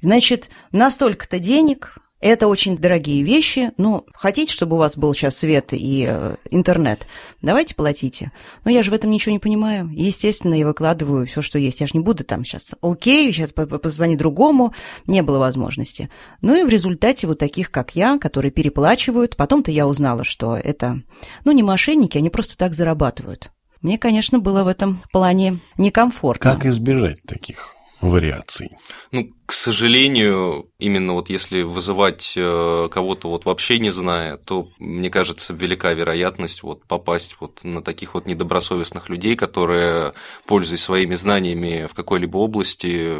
Значит, 0.00 0.48
настолько-то 0.72 1.38
денег, 1.38 1.96
это 2.24 2.48
очень 2.48 2.78
дорогие 2.78 3.22
вещи. 3.22 3.72
Ну, 3.76 4.06
хотите, 4.14 4.50
чтобы 4.50 4.76
у 4.76 4.78
вас 4.78 4.96
был 4.96 5.12
сейчас 5.12 5.36
свет 5.36 5.72
и 5.72 6.06
э, 6.08 6.36
интернет? 6.50 7.06
Давайте 7.42 7.74
платите. 7.74 8.32
Но 8.64 8.70
я 8.70 8.82
же 8.82 8.90
в 8.90 8.94
этом 8.94 9.10
ничего 9.10 9.32
не 9.32 9.38
понимаю. 9.38 9.90
Естественно, 9.92 10.54
я 10.54 10.66
выкладываю 10.66 11.26
все, 11.26 11.42
что 11.42 11.58
есть. 11.58 11.80
Я 11.80 11.86
же 11.86 11.92
не 11.94 12.00
буду 12.00 12.24
там 12.24 12.44
сейчас, 12.44 12.74
окей, 12.80 13.30
сейчас 13.30 13.52
позвони 13.52 14.16
другому. 14.16 14.72
Не 15.06 15.22
было 15.22 15.38
возможности. 15.38 16.08
Ну 16.40 16.58
и 16.58 16.64
в 16.64 16.68
результате 16.70 17.26
вот 17.26 17.38
таких, 17.38 17.70
как 17.70 17.94
я, 17.94 18.18
которые 18.18 18.50
переплачивают, 18.50 19.36
потом-то 19.36 19.70
я 19.70 19.86
узнала, 19.86 20.24
что 20.24 20.56
это, 20.56 21.02
ну, 21.44 21.52
не 21.52 21.62
мошенники, 21.62 22.16
они 22.16 22.30
просто 22.30 22.56
так 22.56 22.72
зарабатывают. 22.72 23.50
Мне, 23.82 23.98
конечно, 23.98 24.38
было 24.38 24.64
в 24.64 24.68
этом 24.68 25.02
плане 25.12 25.58
некомфортно. 25.76 26.52
Как 26.52 26.64
избежать 26.64 27.22
таких? 27.26 27.73
Вариаций. 28.08 28.70
Ну, 29.10 29.30
к 29.46 29.52
сожалению, 29.52 30.70
именно 30.78 31.14
вот 31.14 31.30
если 31.30 31.62
вызывать 31.62 32.34
э, 32.36 32.88
кого-то 32.90 33.28
вот 33.28 33.44
вообще 33.44 33.78
не 33.78 33.90
зная, 33.90 34.36
то, 34.36 34.68
мне 34.78 35.10
кажется, 35.10 35.52
велика 35.52 35.92
вероятность 35.92 36.62
вот 36.62 36.84
попасть 36.86 37.36
вот 37.40 37.62
на 37.62 37.82
таких 37.82 38.14
вот 38.14 38.26
недобросовестных 38.26 39.08
людей, 39.08 39.36
которые, 39.36 40.14
пользуясь 40.46 40.82
своими 40.82 41.14
знаниями 41.14 41.86
в 41.86 41.94
какой-либо 41.94 42.36
области, 42.36 43.12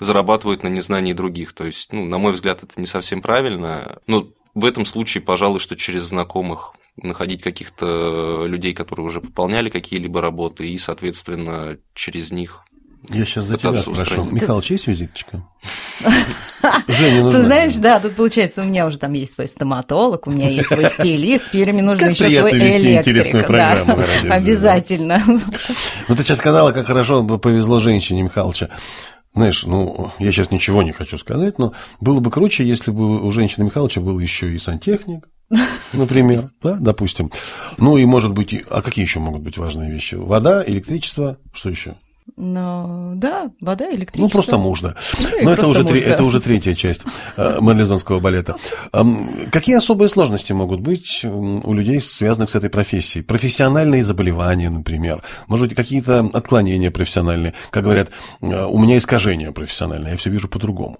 зарабатывают 0.00 0.62
на 0.62 0.68
незнании 0.68 1.12
других. 1.12 1.52
То 1.52 1.64
есть, 1.64 1.92
ну, 1.92 2.04
на 2.04 2.18
мой 2.18 2.32
взгляд, 2.32 2.62
это 2.62 2.80
не 2.80 2.86
совсем 2.86 3.22
правильно. 3.22 3.98
Но 4.06 4.28
в 4.54 4.64
этом 4.64 4.84
случае, 4.84 5.22
пожалуй, 5.22 5.60
что 5.60 5.76
через 5.76 6.04
знакомых 6.04 6.74
находить 6.96 7.42
каких-то 7.42 8.44
людей, 8.46 8.72
которые 8.72 9.06
уже 9.06 9.20
выполняли 9.20 9.68
какие-либо 9.68 10.20
работы, 10.20 10.68
и, 10.68 10.78
соответственно, 10.78 11.78
через 11.94 12.30
них 12.30 12.64
я 13.10 13.24
сейчас 13.24 13.46
за 13.46 13.56
тебя 13.56 13.76
спрошу. 13.78 14.26
Ты... 14.26 14.34
Михалыч, 14.34 14.70
есть 14.70 14.86
визиточка? 14.86 15.42
Женя 16.88 17.22
нужна. 17.22 17.40
Ты 17.40 17.46
знаешь, 17.46 17.74
да, 17.74 18.00
тут 18.00 18.16
получается, 18.16 18.62
у 18.62 18.64
меня 18.64 18.86
уже 18.86 18.98
там 18.98 19.12
есть 19.12 19.34
свой 19.34 19.48
стоматолог, 19.48 20.26
у 20.26 20.30
меня 20.30 20.48
есть 20.48 20.68
свой 20.68 20.86
стилист, 20.86 21.44
теперь 21.52 21.72
мне 21.72 21.82
нужно 21.82 22.06
еще 22.06 22.28
свой 22.30 22.52
электрик. 22.52 22.98
интересную 23.00 23.44
программу 23.44 23.98
Обязательно. 24.30 25.22
Ну, 26.06 26.16
ты 26.16 26.22
сейчас 26.22 26.38
сказала, 26.38 26.72
как 26.72 26.86
хорошо 26.86 27.24
повезло 27.38 27.80
женщине 27.80 28.22
Михалыча. 28.22 28.68
Знаешь, 29.34 29.64
ну, 29.64 30.12
я 30.18 30.30
сейчас 30.30 30.50
ничего 30.50 30.82
не 30.82 30.92
хочу 30.92 31.16
сказать, 31.16 31.58
но 31.58 31.72
было 32.00 32.20
бы 32.20 32.30
круче, 32.30 32.64
если 32.64 32.90
бы 32.90 33.24
у 33.24 33.30
женщины 33.32 33.64
Михалыча 33.64 34.00
был 34.00 34.18
еще 34.18 34.52
и 34.52 34.58
сантехник, 34.58 35.28
например, 35.92 36.50
да, 36.62 36.76
допустим. 36.78 37.30
Ну, 37.78 37.96
и, 37.96 38.04
может 38.04 38.32
быть, 38.32 38.54
а 38.70 38.82
какие 38.82 39.04
еще 39.04 39.20
могут 39.20 39.42
быть 39.42 39.58
важные 39.58 39.90
вещи? 39.90 40.14
Вода, 40.14 40.62
электричество, 40.66 41.38
что 41.52 41.70
еще? 41.70 41.94
Ну, 42.36 43.12
да, 43.16 43.50
вода, 43.60 43.86
электричество. 43.90 44.22
Ну, 44.22 44.28
просто 44.28 44.56
муж, 44.56 44.80
да. 44.80 44.96
Ну, 45.20 45.28
Но 45.42 45.52
это 45.52 45.68
уже, 45.68 45.82
муж, 45.82 46.00
да. 46.00 46.06
это 46.06 46.24
уже 46.24 46.40
третья 46.40 46.74
часть 46.74 47.02
э, 47.36 47.58
марлезонского 47.60 48.18
балета. 48.18 48.56
Какие 49.52 49.76
особые 49.76 50.08
сложности 50.08 50.52
могут 50.52 50.80
быть 50.80 51.24
у 51.24 51.74
людей, 51.74 52.00
связанных 52.00 52.48
с 52.48 52.54
этой 52.54 52.70
профессией? 52.70 53.22
Профессиональные 53.24 54.02
заболевания, 54.02 54.70
например. 54.70 55.22
Может 55.48 55.68
быть, 55.68 55.76
какие-то 55.76 56.30
отклонения 56.32 56.90
профессиональные. 56.90 57.54
Как 57.70 57.84
говорят, 57.84 58.10
э, 58.40 58.64
у 58.64 58.78
меня 58.78 58.96
искажение 58.96 59.52
профессиональное, 59.52 60.12
я 60.12 60.16
все 60.16 60.30
вижу 60.30 60.48
по-другому. 60.48 60.98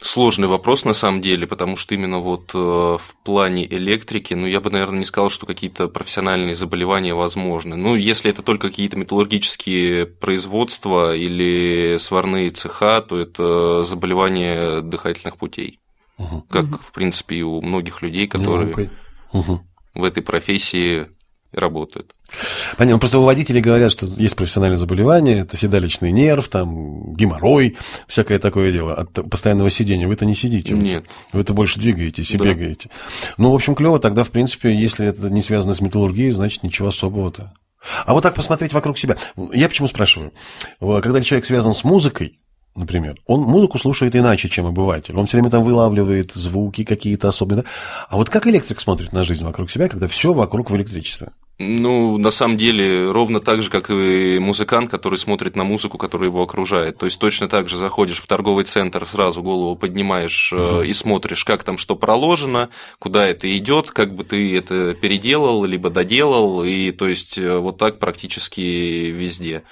Сложный 0.00 0.48
вопрос 0.48 0.84
на 0.84 0.94
самом 0.94 1.20
деле, 1.20 1.46
потому 1.46 1.76
что 1.76 1.94
именно 1.94 2.18
вот 2.18 2.50
э, 2.54 2.58
в 2.58 3.16
плане 3.24 3.66
электрики, 3.66 4.34
ну 4.34 4.46
я 4.46 4.60
бы, 4.60 4.70
наверное, 4.70 4.98
не 4.98 5.04
сказал, 5.04 5.30
что 5.30 5.46
какие-то 5.46 5.88
профессиональные 5.88 6.56
заболевания 6.56 7.14
возможны. 7.14 7.76
Ну, 7.76 7.94
если 7.94 8.30
это 8.30 8.42
только 8.42 8.68
какие-то 8.68 8.96
металлургические 8.96 10.06
производства 10.06 11.14
или 11.14 11.98
сварные 11.98 12.50
цеха, 12.50 13.00
то 13.02 13.18
это 13.18 13.84
заболевания 13.84 14.80
дыхательных 14.80 15.36
путей. 15.36 15.78
Угу. 16.18 16.46
Как, 16.50 16.64
угу. 16.64 16.78
в 16.82 16.92
принципе, 16.92 17.36
и 17.36 17.42
у 17.42 17.60
многих 17.62 18.02
людей, 18.02 18.26
которые 18.26 18.90
угу. 19.32 19.60
в 19.94 20.04
этой 20.04 20.22
профессии 20.22 21.08
работают. 21.52 22.12
Понятно. 22.76 22.98
Просто 22.98 23.18
у 23.18 23.24
водителей 23.24 23.60
говорят, 23.60 23.92
что 23.92 24.06
есть 24.06 24.36
профессиональные 24.36 24.78
заболевания, 24.78 25.40
это 25.40 25.56
седалищный 25.56 26.12
нерв, 26.12 26.48
там, 26.48 27.14
геморрой, 27.14 27.76
всякое 28.06 28.38
такое 28.38 28.72
дело 28.72 28.94
от 28.94 29.12
постоянного 29.30 29.70
сидения. 29.70 30.08
Вы-то 30.08 30.24
не 30.24 30.34
сидите. 30.34 30.74
Нет. 30.74 31.04
Вы-то 31.32 31.54
больше 31.54 31.78
двигаетесь 31.78 32.30
и 32.30 32.38
да. 32.38 32.44
бегаете. 32.44 32.90
Ну, 33.36 33.52
в 33.52 33.54
общем, 33.54 33.74
клево. 33.74 33.98
Тогда, 33.98 34.24
в 34.24 34.30
принципе, 34.30 34.74
если 34.74 35.06
это 35.06 35.28
не 35.28 35.42
связано 35.42 35.74
с 35.74 35.80
металлургией, 35.80 36.30
значит, 36.30 36.62
ничего 36.62 36.88
особого-то. 36.88 37.52
А 38.06 38.14
вот 38.14 38.22
так 38.22 38.34
посмотреть 38.34 38.72
вокруг 38.72 38.96
себя. 38.96 39.16
Я 39.52 39.68
почему 39.68 39.88
спрашиваю? 39.88 40.32
Когда 40.80 41.20
человек 41.20 41.44
связан 41.44 41.74
с 41.74 41.84
музыкой, 41.84 42.38
например, 42.74 43.16
он 43.26 43.40
музыку 43.40 43.78
слушает 43.78 44.16
иначе, 44.16 44.48
чем 44.48 44.66
обыватель. 44.66 45.14
Он 45.16 45.26
все 45.26 45.36
время 45.36 45.50
там 45.50 45.62
вылавливает 45.62 46.32
звуки 46.32 46.84
какие-то 46.84 47.28
особенные. 47.28 47.64
А 48.08 48.16
вот 48.16 48.30
как 48.30 48.46
электрик 48.46 48.80
смотрит 48.80 49.12
на 49.12 49.24
жизнь 49.24 49.44
вокруг 49.44 49.70
себя, 49.70 49.88
когда 49.88 50.06
все 50.06 50.32
вокруг 50.32 50.70
в 50.70 50.76
электричестве? 50.76 51.30
Ну, 51.58 52.18
на 52.18 52.30
самом 52.30 52.56
деле, 52.56 53.10
ровно 53.10 53.38
так 53.38 53.62
же, 53.62 53.70
как 53.70 53.90
и 53.90 54.38
музыкант, 54.40 54.90
который 54.90 55.18
смотрит 55.18 55.54
на 55.54 55.64
музыку, 55.64 55.98
которая 55.98 56.28
его 56.28 56.42
окружает. 56.42 56.98
То 56.98 57.06
есть 57.06 57.18
точно 57.18 57.48
так 57.48 57.68
же 57.68 57.76
заходишь 57.76 58.20
в 58.20 58.26
торговый 58.26 58.64
центр, 58.64 59.06
сразу 59.06 59.42
голову 59.42 59.76
поднимаешь 59.76 60.52
uh 60.52 60.84
и 60.84 60.92
смотришь, 60.92 61.44
как 61.44 61.62
там 61.62 61.78
что 61.78 61.94
проложено, 61.94 62.70
куда 62.98 63.26
это 63.26 63.54
идет, 63.56 63.90
как 63.90 64.14
бы 64.14 64.24
ты 64.24 64.56
это 64.56 64.94
переделал, 64.94 65.64
либо 65.64 65.90
доделал, 65.90 66.64
и 66.64 66.90
то 66.90 67.06
есть 67.06 67.38
э, 67.38 67.56
вот 67.58 67.78
так 67.78 67.98
практически 67.98 68.60
везде. 69.10 69.62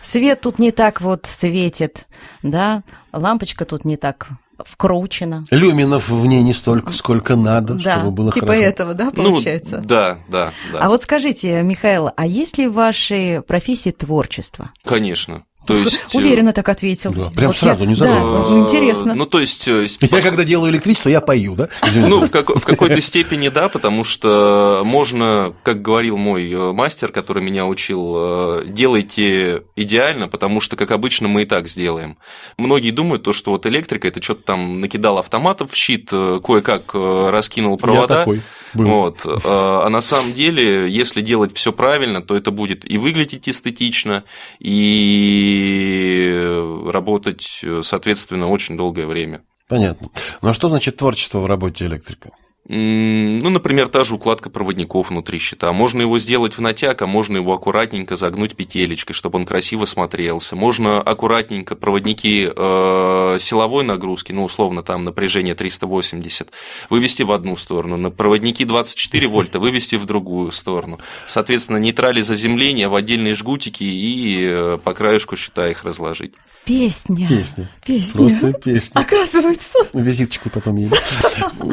Свет 0.00 0.40
тут 0.40 0.58
не 0.58 0.70
так 0.70 1.00
вот 1.00 1.26
светит, 1.26 2.06
да, 2.42 2.82
лампочка 3.12 3.64
тут 3.64 3.84
не 3.84 3.96
так 3.96 4.28
вкручена. 4.64 5.44
Люминов 5.50 6.08
в 6.08 6.26
ней 6.26 6.42
не 6.42 6.54
столько, 6.54 6.92
сколько 6.92 7.36
надо, 7.36 7.74
да, 7.74 7.96
чтобы 7.96 8.10
было 8.10 8.32
типа 8.32 8.46
хорошо. 8.46 8.62
этого, 8.62 8.94
да, 8.94 9.04
ну, 9.06 9.12
получается? 9.12 9.78
Ну, 9.78 9.84
да, 9.84 10.18
да, 10.28 10.52
да. 10.72 10.78
А 10.80 10.88
вот 10.88 11.02
скажите, 11.02 11.62
Михаил, 11.62 12.10
а 12.16 12.26
есть 12.26 12.58
ли 12.58 12.66
в 12.66 12.74
вашей 12.74 13.42
профессии 13.42 13.90
творчество? 13.90 14.70
Конечно. 14.84 15.44
То 15.66 15.76
есть... 15.76 16.04
Э, 16.14 16.18
Уверенно 16.18 16.52
так 16.52 16.68
ответил. 16.68 17.12
Да, 17.12 17.30
прям 17.30 17.48
вот 17.48 17.56
сразу, 17.56 17.82
я... 17.82 17.88
не 17.88 17.94
задумываясь. 17.94 18.48
Да, 18.48 18.58
интересно. 18.58 19.14
Ну, 19.14 19.26
то 19.26 19.40
есть... 19.40 19.68
Э, 19.68 19.86
я 20.00 20.20
когда 20.20 20.44
делаю 20.44 20.72
электричество, 20.72 21.08
я 21.08 21.20
пою, 21.20 21.54
да? 21.54 21.68
Извините. 21.86 22.10
Ну, 22.10 22.26
в, 22.26 22.30
как, 22.30 22.50
в 22.50 22.64
какой-то 22.64 23.00
степени 23.00 23.48
да, 23.48 23.68
потому 23.68 24.04
что 24.04 24.82
можно, 24.84 25.54
как 25.62 25.82
говорил 25.82 26.16
мой 26.16 26.50
э, 26.50 26.72
мастер, 26.72 27.12
который 27.12 27.42
меня 27.42 27.66
учил, 27.66 28.64
делайте 28.66 29.62
идеально, 29.76 30.28
потому 30.28 30.60
что, 30.60 30.76
как 30.76 30.90
обычно, 30.90 31.28
мы 31.28 31.42
и 31.42 31.46
так 31.46 31.68
сделаем. 31.68 32.16
Многие 32.56 32.90
думают, 32.90 33.22
то, 33.22 33.32
что 33.32 33.52
вот 33.52 33.66
электрика– 33.66 34.08
это 34.08 34.22
что-то 34.22 34.42
там 34.42 34.80
накидал 34.80 35.18
автоматов 35.18 35.72
в 35.72 35.76
щит, 35.76 36.10
кое-как 36.10 36.94
раскинул 36.94 37.76
провода. 37.76 38.14
Я 38.14 38.20
такой. 38.20 38.42
Был. 38.74 38.86
Вот. 38.86 39.20
А 39.24 39.88
на 39.88 40.00
самом 40.00 40.32
деле, 40.32 40.88
если 40.88 41.20
делать 41.20 41.54
все 41.54 41.72
правильно, 41.72 42.22
то 42.22 42.36
это 42.36 42.50
будет 42.50 42.90
и 42.90 42.98
выглядеть 42.98 43.48
эстетично, 43.48 44.24
и 44.58 46.40
работать, 46.86 47.64
соответственно, 47.82 48.48
очень 48.48 48.76
долгое 48.76 49.06
время. 49.06 49.42
Понятно. 49.68 50.08
Ну 50.42 50.48
а 50.48 50.54
что 50.54 50.68
значит 50.68 50.96
творчество 50.96 51.38
в 51.38 51.46
работе 51.46 51.86
электрика? 51.86 52.30
Ну, 52.68 53.50
например, 53.50 53.88
та 53.88 54.04
же 54.04 54.14
укладка 54.14 54.50
проводников 54.50 55.10
внутри 55.10 55.38
щита. 55.38 55.72
Можно 55.72 56.02
его 56.02 56.18
сделать 56.18 56.58
в 56.58 56.60
натяг, 56.60 57.00
а 57.00 57.06
можно 57.06 57.38
его 57.38 57.54
аккуратненько 57.54 58.16
загнуть 58.16 58.54
петелечкой, 58.54 59.14
чтобы 59.14 59.38
он 59.38 59.46
красиво 59.46 59.86
смотрелся. 59.86 60.56
Можно 60.56 61.00
аккуратненько 61.00 61.74
проводники 61.74 62.48
э, 62.54 63.38
силовой 63.40 63.84
нагрузки, 63.84 64.32
ну, 64.32 64.44
условно, 64.44 64.82
там 64.82 65.04
напряжение 65.04 65.54
380, 65.54 66.50
вывести 66.90 67.22
в 67.22 67.32
одну 67.32 67.56
сторону, 67.56 67.96
на 67.96 68.10
проводники 68.10 68.64
24 68.64 69.26
вольта 69.26 69.58
вывести 69.58 69.96
в 69.96 70.04
другую 70.04 70.52
сторону. 70.52 71.00
Соответственно, 71.26 71.78
нейтрали 71.78 72.20
заземления 72.20 72.88
в 72.90 72.94
отдельные 72.94 73.34
жгутики 73.34 73.84
и 73.84 74.46
э, 74.48 74.78
по 74.84 74.92
краешку 74.92 75.34
щита 75.34 75.68
их 75.68 75.82
разложить. 75.82 76.34
Песня. 76.64 77.26
Песня. 77.26 77.70
Песня. 77.84 78.12
Просто 78.12 78.52
песня. 78.52 79.00
Оказывается. 79.00 79.78
Визиточку 79.92 80.50
потом 80.50 80.76
ей. 80.76 80.90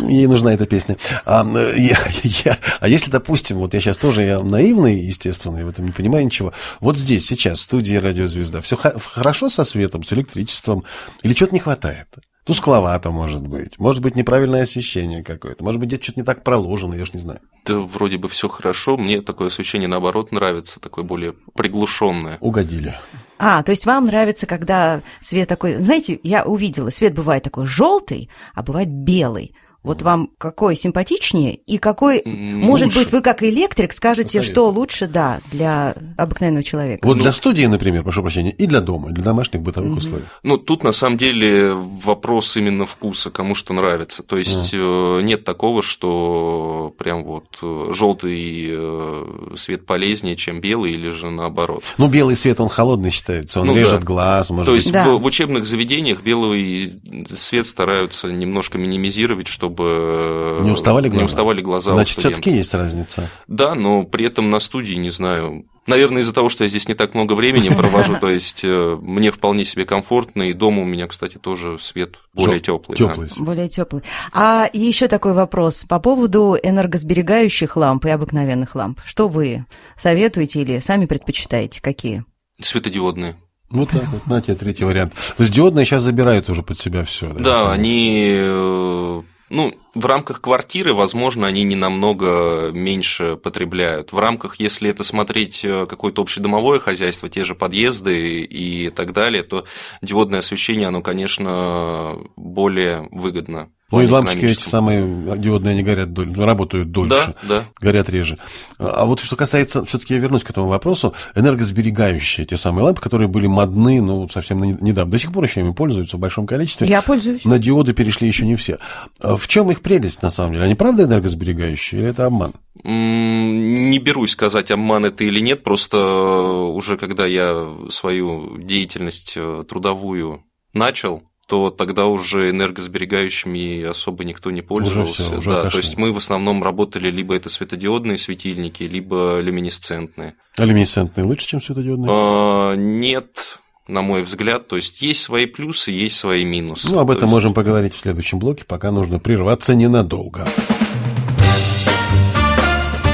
Ей 0.10 0.28
нужна 0.28 0.54
эта 0.54 0.65
песня. 0.65 0.97
А, 1.26 1.45
я, 1.76 2.00
я, 2.23 2.58
а 2.80 2.88
если, 2.88 3.12
допустим, 3.12 3.58
вот 3.58 3.73
я 3.73 3.80
сейчас 3.80 3.97
тоже 3.97 4.23
я 4.23 4.39
наивный, 4.39 5.00
естественно, 5.00 5.58
я 5.58 5.65
в 5.65 5.69
этом 5.69 5.86
не 5.86 5.91
понимаю 5.91 6.26
ничего. 6.26 6.54
Вот 6.80 6.97
здесь, 6.97 7.26
сейчас, 7.26 7.60
в 7.60 7.62
студии 7.62 7.95
«Радиозвезда», 7.95 8.62
все 8.62 8.76
хорошо 8.78 9.50
со 9.50 9.63
светом, 9.63 10.04
с 10.04 10.13
электричеством? 10.13 10.84
Или 11.21 11.34
чего-то 11.34 11.54
не 11.54 11.60
хватает? 11.60 12.08
Тускловато, 12.45 13.12
может 13.12 13.45
быть. 13.45 13.78
Может 13.78 14.02
быть, 14.02 14.15
неправильное 14.15 14.63
освещение 14.63 15.21
какое-то. 15.21 15.65
Может 15.65 15.82
быть, 15.82 15.89
где-то 15.89 16.04
что-то 16.06 16.21
не 16.21 16.26
так 16.26 16.45
проложено, 16.45 16.95
я 16.95 17.04
ж 17.04 17.13
не 17.13 17.19
знаю. 17.19 17.41
Да 17.65 17.80
вроде 17.80 18.17
бы 18.17 18.30
все 18.30 18.47
хорошо. 18.47 18.95
Мне 18.95 19.21
такое 19.21 19.50
освещение, 19.50 19.89
наоборот, 19.89 20.32
нравится, 20.32 20.80
такое 20.80 21.04
более 21.04 21.34
приглушенное. 21.56 22.38
Угодили. 22.39 22.95
А, 23.39 23.62
то 23.63 23.71
есть 23.71 23.86
вам 23.86 24.06
нравится, 24.06 24.47
когда 24.47 25.02
свет 25.21 25.47
такой... 25.47 25.73
Знаете, 25.73 26.19
я 26.23 26.43
увидела, 26.43 26.89
свет 26.89 27.13
бывает 27.13 27.43
такой 27.43 27.65
желтый, 27.65 28.30
а 28.54 28.63
бывает 28.63 28.89
белый. 28.89 29.54
Вот 29.84 30.02
вам 30.02 30.30
какой 30.38 30.76
симпатичнее 30.76 31.56
и 31.56 31.78
какой, 31.78 32.22
лучше. 32.26 32.36
может 32.36 32.94
быть, 32.94 33.12
вы 33.12 33.22
как 33.22 33.44
электрик 33.44 33.94
скажете, 33.94 34.40
Посоветую. 34.40 34.54
что 34.54 34.70
лучше, 34.70 35.08
да, 35.08 35.40
для 35.52 35.96
обыкновенного 36.18 36.63
человека. 36.63 37.08
Вот 37.08 37.18
ну, 37.18 37.24
для 37.24 37.32
студии, 37.32 37.66
например, 37.66 38.04
прошу 38.04 38.22
прощения, 38.22 38.52
и 38.52 38.66
для 38.68 38.82
дома, 38.82 39.10
и 39.10 39.13
для 39.13 39.24
домашних 39.24 39.62
бытовых 39.62 39.92
угу. 39.92 40.00
условий. 40.00 40.26
Ну, 40.44 40.58
тут 40.58 40.84
на 40.84 40.92
самом 40.92 41.18
деле 41.18 41.74
вопрос 41.74 42.58
именно 42.58 42.86
вкуса, 42.86 43.30
кому 43.30 43.56
что 43.56 43.74
нравится. 43.74 44.24
То 44.24 44.38
есть 44.38 44.72
а. 44.74 45.22
нет 45.22 45.44
такого, 45.44 45.82
что 45.82 46.94
прям 46.98 47.24
вот 47.24 47.58
э, 47.62 47.92
желтый 47.94 48.68
э, 48.70 49.54
свет 49.56 49.86
полезнее, 49.86 50.36
чем 50.36 50.60
белый, 50.60 50.94
или 50.94 51.10
же 51.10 51.30
наоборот. 51.30 51.84
Ну, 51.98 52.08
белый 52.08 52.36
свет, 52.36 52.60
он 52.60 52.70
холодный 52.70 53.12
считается, 53.12 53.62
он 53.62 53.68
ну, 53.68 53.76
режет 53.76 54.02
да. 54.02 54.06
глаз, 54.06 54.50
может 54.50 54.66
То 54.66 54.76
есть 54.76 54.92
да. 54.92 55.08
в, 55.08 55.22
в 55.22 55.26
учебных 55.26 55.66
заведениях 55.66 56.22
белый 56.22 56.94
свет 57.30 57.68
стараются 57.68 58.28
немножко 58.32 58.78
минимизировать, 58.78 59.48
чтобы 59.48 59.67
чтобы 59.68 60.60
не 60.64 60.72
уставали 60.72 61.08
глаза. 61.08 61.22
Не 61.22 61.26
уставали 61.26 61.62
глаза 61.62 61.94
Значит, 61.94 62.20
все-таки 62.20 62.52
есть 62.52 62.74
разница. 62.74 63.30
Да, 63.48 63.76
но 63.76 64.04
при 64.04 64.26
этом 64.26 64.50
на 64.50 64.60
студии, 64.60 64.96
не 64.96 65.10
знаю, 65.10 65.66
Наверное, 65.88 66.22
из-за 66.22 66.34
того, 66.34 66.50
что 66.50 66.66
я 66.66 66.70
здесь 66.70 66.90
не 66.90 66.96
так 66.96 67.14
много 67.14 67.32
времени 67.32 67.70
провожу, 67.70 68.18
то 68.20 68.30
есть 68.30 68.60
э, 68.62 68.98
мне 69.02 69.32
вполне 69.32 69.64
себе 69.64 69.86
комфортно, 69.86 70.44
и 70.44 70.52
дома 70.52 70.82
у 70.82 70.86
меня, 70.86 71.08
кстати, 71.08 71.38
тоже 71.38 71.80
свет 71.80 72.18
более 72.34 72.60
теплый. 72.60 72.98
Теплый. 72.98 73.30
Да. 73.30 73.42
Более 73.42 73.70
теплый. 73.70 74.04
А 74.34 74.70
еще 74.74 75.08
такой 75.08 75.32
вопрос 75.32 75.86
по 75.88 76.00
поводу 76.00 76.58
энергосберегающих 76.62 77.78
ламп 77.78 78.06
и 78.08 78.10
обыкновенных 78.10 78.76
ламп. 78.76 79.00
Что 79.06 79.30
вы 79.30 79.66
советуете 79.96 80.62
или 80.62 80.80
сами 80.80 81.06
предпочитаете? 81.06 81.82
Какие? 81.82 82.26
Светодиодные. 82.62 83.38
Вот 83.70 83.90
так 83.90 84.08
вот, 84.08 84.28
на 84.28 84.42
тебе 84.42 84.56
третий 84.56 84.86
вариант. 84.86 85.14
То 85.14 85.44
есть 85.44 85.54
диодные 85.54 85.86
сейчас 85.86 86.04
забирают 86.04 86.50
уже 86.50 86.64
под 86.64 86.78
себя 86.78 87.04
все. 87.04 87.28
Да, 87.34 87.40
да 87.44 87.72
они 87.72 88.36
э, 88.40 89.22
ну, 89.50 89.74
в 89.94 90.06
рамках 90.06 90.42
квартиры, 90.42 90.94
возможно, 90.94 91.48
они 91.48 91.64
не 91.64 91.76
намного 91.76 92.72
меньше 92.72 93.38
потребляют. 93.38 94.12
В 94.12 94.20
рамках, 94.20 94.58
если 94.58 94.90
это 94.90 95.04
смотреть 95.04 95.64
э, 95.64 95.86
какое-то 95.86 96.22
общедомовое 96.22 96.80
хозяйство, 96.80 97.30
те 97.30 97.46
же 97.46 97.56
подъезды 97.56 98.42
и 98.42 98.90
так 98.90 99.14
далее, 99.14 99.44
то 99.44 99.66
диодное 100.02 100.40
освещение, 100.40 100.88
оно, 100.88 101.02
конечно, 101.02 102.18
более 102.36 103.08
выгодно 103.12 103.70
ну 103.89 104.02
и 104.02 104.08
лампочки 104.08 104.43
эти 104.43 104.67
самые 104.67 105.38
диодные, 105.38 105.71
они 105.71 105.84
горят, 105.84 106.10
работают 106.38 106.91
дольше, 106.91 107.36
да, 107.43 107.60
да. 107.60 107.63
горят 107.80 108.10
реже. 108.10 108.38
А 108.78 109.06
вот 109.06 109.21
что 109.21 109.38
касается, 109.38 109.86
все-таки 109.86 110.13
я 110.13 110.19
вернусь 110.19 110.43
к 110.43 110.50
этому 110.50 110.67
вопросу, 110.67 111.13
энергосберегающие, 111.36 112.45
те 112.45 112.58
самые 112.58 112.84
лампы, 112.84 113.02
которые 113.02 113.30
были 113.30 113.47
модны, 113.47 114.02
ну, 114.02 114.28
совсем 114.28 114.62
недавно. 114.62 115.12
До 115.12 115.17
сих 115.17 115.32
пор 115.32 115.45
еще 115.45 115.62
ими 115.62 115.71
пользуются 115.71 116.17
в 116.17 116.19
большом 116.19 116.45
количестве. 116.45 116.86
Я 116.86 117.02
пользуюсь. 117.02 117.45
На 117.45 117.60
диоды 117.60 117.93
перешли 117.93 118.28
еще 118.28 118.45
не 118.45 118.56
все. 118.56 118.78
А 119.21 119.38
в 119.38 119.47
чем 119.47 119.71
их 119.71 119.82
прелесть, 119.82 120.21
на 120.21 120.32
самом 120.32 120.54
деле? 120.54 120.65
Они 120.65 120.76
правда 120.76 121.04
энергосберегающие 121.04 122.02
или 122.02 122.10
это 122.10 122.26
обман? 122.26 122.54
Не 122.84 124.00
берусь 124.00 124.32
сказать, 124.32 124.69
обман 124.69 125.06
это 125.06 125.23
или 125.23 125.39
нет, 125.39 125.63
просто 125.63 125.97
уже 125.97 126.97
когда 126.97 127.26
я 127.26 127.73
свою 127.89 128.58
деятельность 128.58 129.34
э, 129.36 129.63
трудовую 129.67 130.43
начал, 130.73 131.23
то 131.48 131.70
тогда 131.70 132.08
уже 132.08 132.50
энергосберегающими 132.50 133.84
особо 133.84 134.26
никто 134.26 134.52
не 134.52 134.62
пользовался. 134.62 135.22
Уже 135.22 135.30
всё, 135.30 135.38
уже 135.38 135.50
да, 135.50 135.70
то 135.70 135.78
есть 135.78 135.98
мы 135.98 136.12
в 136.12 136.18
основном 136.18 136.62
работали 136.62 137.10
либо 137.10 137.36
это 137.36 137.50
светодиодные 137.50 138.18
светильники, 138.18 138.84
либо 138.84 139.40
люминесцентные. 139.40 140.36
А 140.58 140.66
люминесцентные 140.66 141.26
лучше, 141.26 141.48
чем 141.48 141.62
светодиодные? 141.62 142.08
А, 142.10 142.76
нет, 142.76 143.60
на 143.88 144.02
мой 144.02 144.24
взгляд. 144.24 144.68
То 144.68 144.76
есть 144.76 145.02
есть 145.02 145.22
свои 145.22 145.46
плюсы, 145.46 145.92
есть 145.92 146.18
свои 146.18 146.44
минусы. 146.44 146.92
Ну, 146.92 147.00
об 147.00 147.12
этом 147.12 147.24
есть... 147.24 147.32
можем 147.32 147.54
поговорить 147.54 147.94
в 147.94 148.00
следующем 148.00 148.40
блоке, 148.40 148.66
пока 148.66 148.92
нужно 148.92 149.18
прерваться 149.18 149.74
ненадолго. 149.74 150.46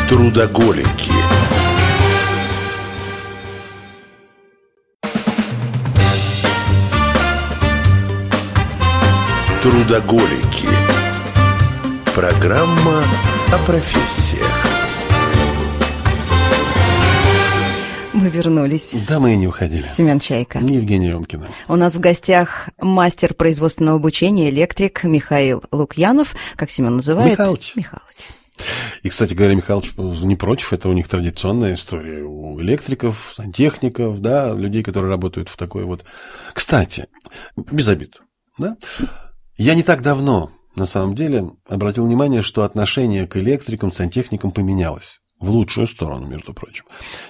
Трудоголики. 0.09 1.11
Трудоголики. 9.63 10.67
Программа 12.13 13.01
о 13.49 13.65
профессиях. 13.65 14.51
Мы 18.11 18.27
вернулись. 18.27 18.93
Да, 19.07 19.21
мы 19.21 19.35
и 19.35 19.37
не 19.37 19.47
уходили. 19.47 19.87
Семен 19.87 20.19
Чайка. 20.19 20.59
Не 20.59 20.75
Евгения 20.75 21.11
Емкина. 21.11 21.47
У 21.69 21.77
нас 21.77 21.95
в 21.95 22.01
гостях 22.01 22.71
мастер 22.77 23.33
производственного 23.33 23.95
обучения, 23.95 24.49
электрик 24.49 25.05
Михаил 25.05 25.63
Лукьянов, 25.71 26.35
как 26.57 26.69
Семен 26.69 26.97
называет? 26.97 27.31
Михалыч. 27.31 27.77
Михалыч. 27.77 28.17
И, 29.01 29.07
кстати 29.07 29.33
говоря, 29.33 29.55
Михалыч 29.55 29.93
не 29.95 30.35
против, 30.35 30.73
это 30.73 30.89
у 30.89 30.93
них 30.93 31.07
традиционная 31.07 31.75
история. 31.75 32.21
У 32.21 32.59
электриков, 32.59 33.31
сантехников, 33.33 34.19
да, 34.19 34.53
людей, 34.53 34.83
которые 34.83 35.09
работают 35.09 35.47
в 35.47 35.55
такой 35.55 35.85
вот... 35.85 36.03
Кстати, 36.51 37.07
без 37.55 37.87
обид, 37.87 38.21
да, 38.57 38.75
я 39.63 39.75
не 39.75 39.83
так 39.83 40.01
давно, 40.01 40.51
на 40.75 40.85
самом 40.85 41.15
деле, 41.15 41.51
обратил 41.69 42.05
внимание, 42.05 42.41
что 42.41 42.63
отношение 42.63 43.25
к 43.27 43.37
электрикам, 43.37 43.93
сантехникам 43.93 44.51
поменялось. 44.51 45.21
В 45.39 45.49
лучшую 45.49 45.87
сторону, 45.87 46.27
между 46.27 46.53
прочим. 46.53 46.83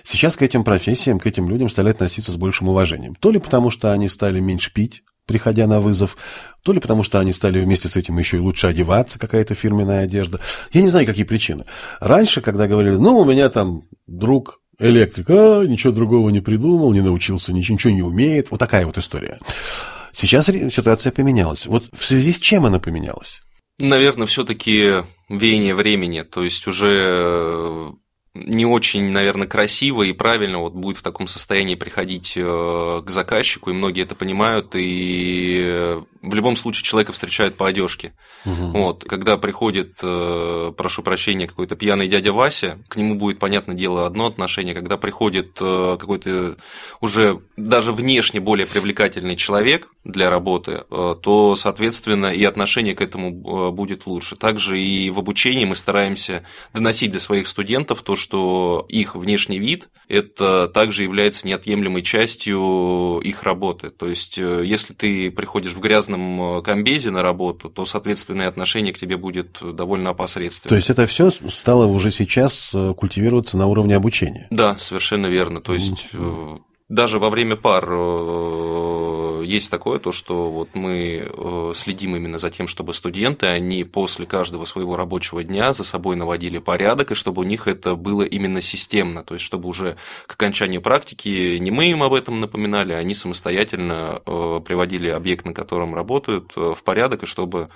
Сейчас 0.03 0.35
к 0.35 0.41
этим 0.41 0.63
профессиям, 0.63 1.19
к 1.19 1.27
этим 1.27 1.47
людям 1.47 1.69
стали 1.69 1.89
относиться 1.89 2.31
с 2.31 2.35
большим 2.35 2.69
уважением. 2.69 3.13
То 3.15 3.29
ли 3.29 3.39
потому, 3.39 3.69
что 3.69 3.91
они 3.91 4.09
стали 4.09 4.39
меньше 4.39 4.73
пить, 4.73 5.03
приходя 5.27 5.67
на 5.67 5.79
вызов, 5.79 6.17
то 6.63 6.73
ли 6.73 6.79
потому, 6.79 7.03
что 7.03 7.19
они 7.19 7.33
стали 7.33 7.59
вместе 7.59 7.87
с 7.87 7.97
этим 7.97 8.17
еще 8.17 8.37
и 8.37 8.39
лучше 8.39 8.65
одеваться, 8.65 9.19
какая-то 9.19 9.53
фирменная 9.53 10.03
одежда. 10.03 10.39
Я 10.71 10.81
не 10.81 10.89
знаю, 10.89 11.05
какие 11.05 11.25
причины. 11.25 11.65
Раньше, 11.99 12.41
когда 12.41 12.67
говорили, 12.67 12.95
ну, 12.95 13.19
у 13.19 13.25
меня 13.25 13.49
там 13.49 13.83
друг 14.07 14.59
электрик, 14.79 15.29
а, 15.29 15.63
ничего 15.63 15.93
другого 15.93 16.29
не 16.29 16.39
придумал, 16.39 16.93
не 16.93 17.01
научился, 17.01 17.53
ничего, 17.53 17.75
ничего 17.75 17.93
не 17.93 18.01
умеет. 18.01 18.49
Вот 18.49 18.59
такая 18.59 18.87
вот 18.87 18.97
история. 18.97 19.37
Сейчас 20.13 20.45
ситуация 20.45 21.11
поменялась. 21.11 21.65
Вот 21.65 21.89
в 21.91 22.05
связи 22.05 22.31
с 22.31 22.39
чем 22.39 22.65
она 22.65 22.79
поменялась? 22.79 23.41
Наверное, 23.79 24.27
все-таки 24.27 25.03
веяние 25.27 25.73
времени. 25.73 26.21
То 26.21 26.43
есть 26.43 26.67
уже 26.67 27.91
не 28.35 28.65
очень, 28.65 29.09
наверное, 29.09 29.47
красиво 29.47 30.03
и 30.03 30.13
правильно 30.13 30.59
вот 30.59 30.73
будет 30.73 30.97
в 30.97 31.01
таком 31.01 31.27
состоянии 31.27 31.75
приходить 31.75 32.33
к 32.35 33.05
заказчику, 33.07 33.71
и 33.71 33.73
многие 33.73 34.03
это 34.03 34.15
понимают, 34.15 34.71
и 34.75 35.99
в 36.23 36.33
любом 36.33 36.55
случае 36.55 36.83
человека 36.83 37.11
встречают 37.11 37.55
по 37.55 37.67
одежке. 37.67 38.13
Угу. 38.45 38.65
Вот, 38.71 39.03
когда 39.03 39.37
приходит, 39.37 39.97
прошу 39.97 41.03
прощения, 41.03 41.47
какой-то 41.47 41.75
пьяный 41.75 42.07
дядя 42.07 42.33
Вася, 42.33 42.79
к 42.87 42.95
нему 42.95 43.15
будет, 43.15 43.37
понятное 43.39 43.75
дело, 43.75 44.07
одно 44.07 44.25
отношение. 44.25 44.73
Когда 44.73 44.97
приходит 44.97 45.59
какой-то 45.59 46.55
уже 47.01 47.41
даже 47.57 47.91
внешне 47.91 48.39
более 48.39 48.65
привлекательный 48.65 49.35
человек 49.35 49.89
для 50.03 50.29
работы, 50.29 50.83
то, 50.89 51.55
соответственно, 51.57 52.33
и 52.33 52.43
отношение 52.43 52.95
к 52.95 53.01
этому 53.01 53.71
будет 53.71 54.05
лучше. 54.07 54.35
Также 54.35 54.81
и 54.81 55.09
в 55.09 55.19
обучении 55.19 55.65
мы 55.65 55.75
стараемся 55.75 56.43
доносить 56.73 57.11
до 57.11 57.19
своих 57.19 57.47
студентов 57.47 58.01
то, 58.01 58.15
что 58.15 58.85
их 58.89 59.15
внешний 59.15 59.59
вид– 59.59 59.89
это 60.07 60.67
также 60.67 61.03
является 61.03 61.47
неотъемлемой 61.47 62.01
частью 62.01 63.19
их 63.23 63.43
работы. 63.43 63.89
То 63.89 64.07
есть, 64.07 64.37
если 64.37 64.93
ты 64.93 65.31
приходишь 65.31 65.73
в 65.73 65.79
грязном 66.13 66.61
комбезе 66.63 67.11
на 67.11 67.21
работу, 67.21 67.69
то, 67.69 67.85
соответственно, 67.85 68.43
и 68.43 68.45
отношение 68.45 68.93
к 68.93 68.99
тебе 68.99 69.17
будет 69.17 69.59
довольно 69.75 70.11
опосредственное. 70.11 70.69
То 70.69 70.75
есть, 70.75 70.89
это 70.89 71.05
все 71.05 71.31
стало 71.31 71.85
уже 71.85 72.11
сейчас 72.11 72.73
культивироваться 72.97 73.57
на 73.57 73.67
уровне 73.67 73.95
обучения? 73.95 74.47
Да, 74.49 74.77
совершенно 74.77 75.27
верно. 75.27 75.61
То 75.61 75.73
есть, 75.73 76.09
mm-hmm. 76.13 76.61
даже 76.89 77.19
во 77.19 77.29
время 77.29 77.55
пар 77.55 77.85
есть 79.43 79.69
такое, 79.69 79.99
то, 79.99 80.11
что 80.11 80.49
вот 80.49 80.69
мы 80.73 81.29
следим 81.75 82.15
именно 82.15 82.39
за 82.39 82.49
тем, 82.49 82.67
чтобы 82.67 82.93
студенты, 82.93 83.45
они 83.45 83.83
после 83.83 84.25
каждого 84.25 84.65
своего 84.65 84.95
рабочего 84.95 85.43
дня 85.43 85.73
за 85.73 85.83
собой 85.83 86.15
наводили 86.15 86.57
порядок, 86.57 87.11
и 87.11 87.15
чтобы 87.15 87.41
у 87.41 87.45
них 87.45 87.67
это 87.67 87.95
было 87.95 88.23
именно 88.23 88.61
системно, 88.61 89.23
то 89.23 89.35
есть 89.35 89.45
чтобы 89.45 89.69
уже 89.69 89.97
к 90.25 90.33
окончанию 90.33 90.81
практики 90.81 91.57
не 91.57 91.71
мы 91.71 91.91
им 91.91 92.03
об 92.03 92.13
этом 92.13 92.39
напоминали, 92.39 92.93
а 92.93 92.97
они 92.97 93.15
самостоятельно 93.15 94.21
приводили 94.25 95.09
объект, 95.09 95.45
на 95.45 95.53
котором 95.53 95.93
работают, 95.93 96.53
в 96.55 96.77
порядок, 96.83 97.23
и 97.23 97.25
чтобы 97.25 97.69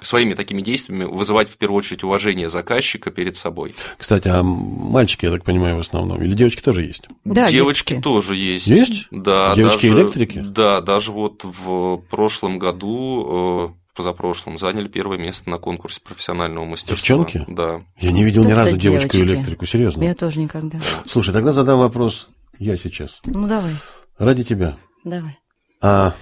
своими 0.00 0.34
такими 0.34 0.62
действиями 0.62 1.04
вызывать 1.04 1.48
в 1.48 1.56
первую 1.56 1.78
очередь 1.78 2.04
уважение 2.04 2.50
заказчика 2.50 3.10
перед 3.10 3.36
собой. 3.36 3.74
Кстати, 3.96 4.28
а 4.28 4.42
мальчики, 4.42 5.26
я 5.26 5.32
так 5.32 5.44
понимаю, 5.44 5.76
в 5.76 5.80
основном, 5.80 6.22
или 6.22 6.34
девочки 6.34 6.62
тоже 6.62 6.82
есть? 6.82 7.08
Да, 7.24 7.50
девочки, 7.50 7.90
девочки. 7.90 8.02
тоже 8.02 8.36
есть. 8.36 8.66
Есть? 8.66 9.06
Да. 9.10 9.54
Девочки-электрики? 9.54 10.40
Да, 10.40 10.80
даже 10.80 11.12
вот 11.12 11.44
в 11.44 11.98
прошлом 12.10 12.58
году 12.58 13.74
в 13.86 13.96
позапрошлом 13.96 14.58
заняли 14.58 14.88
первое 14.88 15.18
место 15.18 15.48
на 15.48 15.58
конкурсе 15.58 16.00
профессионального 16.02 16.64
мастерства. 16.66 16.96
Девчонки? 16.96 17.44
Да. 17.48 17.82
Я 17.98 18.10
не 18.12 18.24
видел 18.24 18.44
ни 18.44 18.52
разу 18.52 18.76
девочку-электрику, 18.76 19.66
серьезно. 19.66 20.02
Я 20.02 20.14
тоже 20.14 20.40
никогда. 20.40 20.78
Слушай, 21.06 21.32
тогда 21.32 21.52
задам 21.52 21.78
вопрос 21.78 22.28
я 22.58 22.76
сейчас. 22.76 23.20
Ну, 23.24 23.46
давай. 23.46 23.72
Ради 24.18 24.44
тебя. 24.44 24.76
Давай. 25.04 25.38
А 25.80 26.14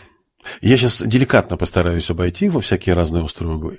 я 0.60 0.76
сейчас 0.76 1.02
деликатно 1.02 1.56
постараюсь 1.56 2.10
обойти 2.10 2.48
во 2.48 2.60
всякие 2.60 2.94
разные 2.94 3.24
острые 3.24 3.54
углы. 3.54 3.78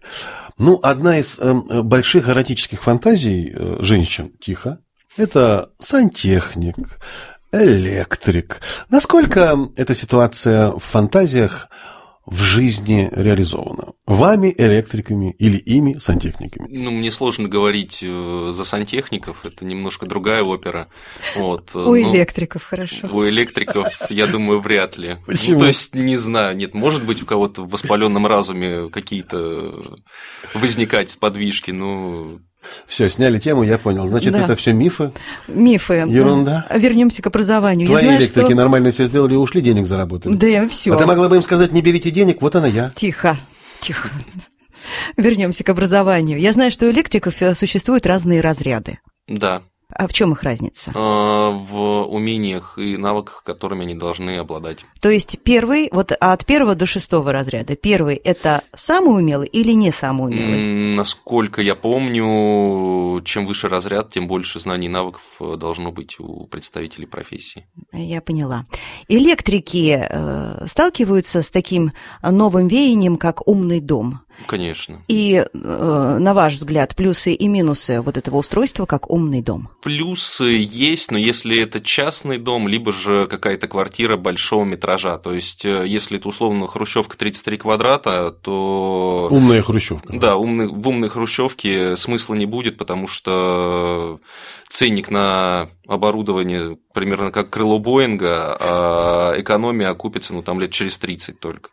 Ну, 0.58 0.80
одна 0.82 1.20
из 1.20 1.40
э, 1.40 1.54
больших 1.82 2.30
эротических 2.30 2.84
фантазий 2.84 3.54
э, 3.54 3.78
женщин, 3.80 4.32
тихо, 4.40 4.80
это 5.18 5.70
сантехник, 5.80 6.76
электрик. 7.52 8.62
Насколько 8.90 9.58
эта 9.76 9.94
ситуация 9.94 10.72
в 10.72 10.80
фантазиях 10.80 11.70
в 12.26 12.42
жизни 12.42 13.10
реализовано? 13.12 13.94
Вами, 14.06 14.54
электриками 14.58 15.36
или 15.38 15.58
ими, 15.58 15.98
сантехниками? 16.00 16.68
Ну, 16.70 16.92
мне 16.92 17.12
сложно 17.12 17.48
говорить 17.48 18.00
э, 18.02 18.52
за 18.54 18.66
сантехников, 18.66 19.46
это 19.46 19.66
немножко 19.66 20.06
другая 20.06 20.44
опера. 20.44 20.88
Вот, 21.36 21.76
у 21.76 21.96
но 21.96 21.98
электриков, 21.98 22.64
хорошо. 22.64 23.08
У 23.12 23.24
электриков, 23.24 23.88
я 24.10 24.28
думаю, 24.28 24.60
вряд 24.60 24.98
ли. 24.98 25.18
Почему? 25.26 25.56
Ну, 25.56 25.60
то 25.62 25.68
есть, 25.68 25.96
не 25.96 26.18
знаю, 26.18 26.56
нет, 26.56 26.74
может 26.74 27.06
быть, 27.06 27.22
у 27.22 27.26
кого-то 27.26 27.64
в 27.64 27.70
воспаленном 27.70 28.26
разуме 28.26 28.90
какие-то 28.90 29.74
возникать 30.54 31.10
сподвижки, 31.10 31.72
но 31.72 32.40
все, 32.88 33.10
сняли 33.10 33.40
тему, 33.40 33.64
я 33.64 33.78
понял. 33.78 34.08
Значит, 34.08 34.34
Да. 34.34 34.44
это 34.44 34.56
все 34.56 34.74
мифы. 34.74 35.12
Мифы. 35.48 36.06
Ерунда. 36.08 36.66
Да. 36.70 36.78
Вернемся 36.78 37.22
к 37.22 37.28
образованию. 37.28 37.88
Твои 37.88 38.02
я 38.02 38.08
знаю, 38.08 38.22
электрики 38.22 38.46
что... 38.48 38.56
нормально 38.56 38.92
все 38.92 39.06
сделали 39.06 39.34
и 39.34 39.38
ушли, 39.38 39.62
денег 39.62 39.88
заработали. 39.88 40.36
Да, 40.36 40.68
все. 40.68 40.94
А 40.94 40.98
ты 40.98 41.06
могла 41.06 41.30
бы 41.30 41.36
им 41.38 41.44
сказать, 41.44 41.72
не 41.72 41.82
берите 41.82 42.12
денег, 42.12 42.42
вот 42.42 42.56
она 42.56 42.68
я. 42.68 42.92
Тихо, 42.96 43.38
тихо. 43.82 44.10
Вернемся 45.18 45.64
к 45.64 45.70
образованию. 45.70 46.40
Я 46.40 46.54
знаю, 46.54 46.72
что 46.72 46.86
у 46.86 46.92
электриков 46.92 47.42
э, 47.42 47.56
существуют 47.56 48.06
разные 48.06 48.42
разряды. 48.42 49.00
да, 49.28 49.62
А 49.98 50.08
в 50.08 50.14
чем 50.14 50.34
их 50.34 50.44
разница? 50.44 50.92
э, 50.94 50.98
в 50.98 52.04
умениях 52.04 52.78
и 52.78 52.98
навыках, 52.98 53.44
которыми 53.44 53.84
они 53.84 53.96
должны 53.96 54.38
обладать. 54.38 54.86
То 55.00 55.10
есть 55.10 55.40
первый, 55.44 55.90
вот 55.92 56.12
от 56.12 56.46
первого 56.46 56.76
до 56.76 56.86
шестого 56.86 57.32
разряда, 57.32 57.78
первый 57.78 58.16
это 58.16 58.62
самый 58.76 59.22
умелый 59.22 59.48
или 59.48 59.72
не 59.72 59.92
самый 59.92 60.34
умелый? 60.34 60.96
Насколько 60.96 61.62
я 61.62 61.76
помню, 61.76 63.22
чем 63.24 63.46
выше 63.46 63.70
разряд, 63.70 64.10
тем 64.12 64.28
больше 64.28 64.60
знаний 64.60 64.88
и 64.88 64.90
навыков 64.90 65.24
э, 65.40 65.56
должно 65.58 65.92
быть 65.94 66.20
у 66.20 66.46
представителей 66.48 67.06
профессии. 67.06 67.66
Я 67.94 68.22
поняла. 68.22 68.66
Электрики 69.08 69.98
э, 69.98 70.66
сталкиваются 70.68 71.42
с 71.42 71.50
таким 71.50 71.94
новым 72.22 72.68
веянием, 72.68 73.16
как 73.16 73.48
умный 73.48 73.80
дом. 73.80 74.25
Конечно. 74.48 75.04
И, 75.08 75.36
э, 75.36 75.48
на 75.54 76.34
ваш 76.34 76.56
взгляд, 76.56 76.96
плюсы 76.96 77.34
и 77.34 77.48
минусы 77.48 78.02
вот 78.02 78.18
этого 78.18 78.38
устройства, 78.38 78.86
как 78.86 79.10
умный 79.10 79.42
дом? 79.42 79.70
Плюсы 79.82 80.56
есть, 80.60 81.12
но 81.12 81.18
если 81.18 81.62
это 81.62 81.80
частный 81.80 82.38
дом, 82.38 82.68
либо 82.68 82.92
же 82.92 83.28
какая-то 83.28 83.68
квартира 83.68 84.18
большого 84.18 84.66
метража. 84.66 85.18
То 85.18 85.34
есть, 85.34 85.66
э, 85.66 85.86
если 85.88 86.18
это 86.18 86.30
условно 86.30 86.68
хрущевка 86.68 87.18
33 87.18 87.58
квадрата, 87.58 88.32
то 88.32 89.28
Умная 89.32 89.62
хрущевка. 89.62 90.14
Да, 90.14 90.36
умный, 90.36 90.68
в 90.68 90.88
умной 90.88 91.10
хрущевке 91.10 91.96
смысла 91.96 92.36
не 92.36 92.46
будет, 92.46 92.78
потому 92.78 93.08
что 93.08 94.20
ценник 94.70 95.10
на 95.10 95.70
оборудование 95.88 96.78
примерно 96.94 97.32
как 97.32 97.50
крыло 97.50 97.80
Боинга, 97.80 98.58
а 98.60 99.34
экономия 99.38 99.90
окупится 99.90 100.34
ну, 100.34 100.42
там 100.42 100.60
лет 100.60 100.72
через 100.72 100.98
30 100.98 101.40
только. 101.40 101.70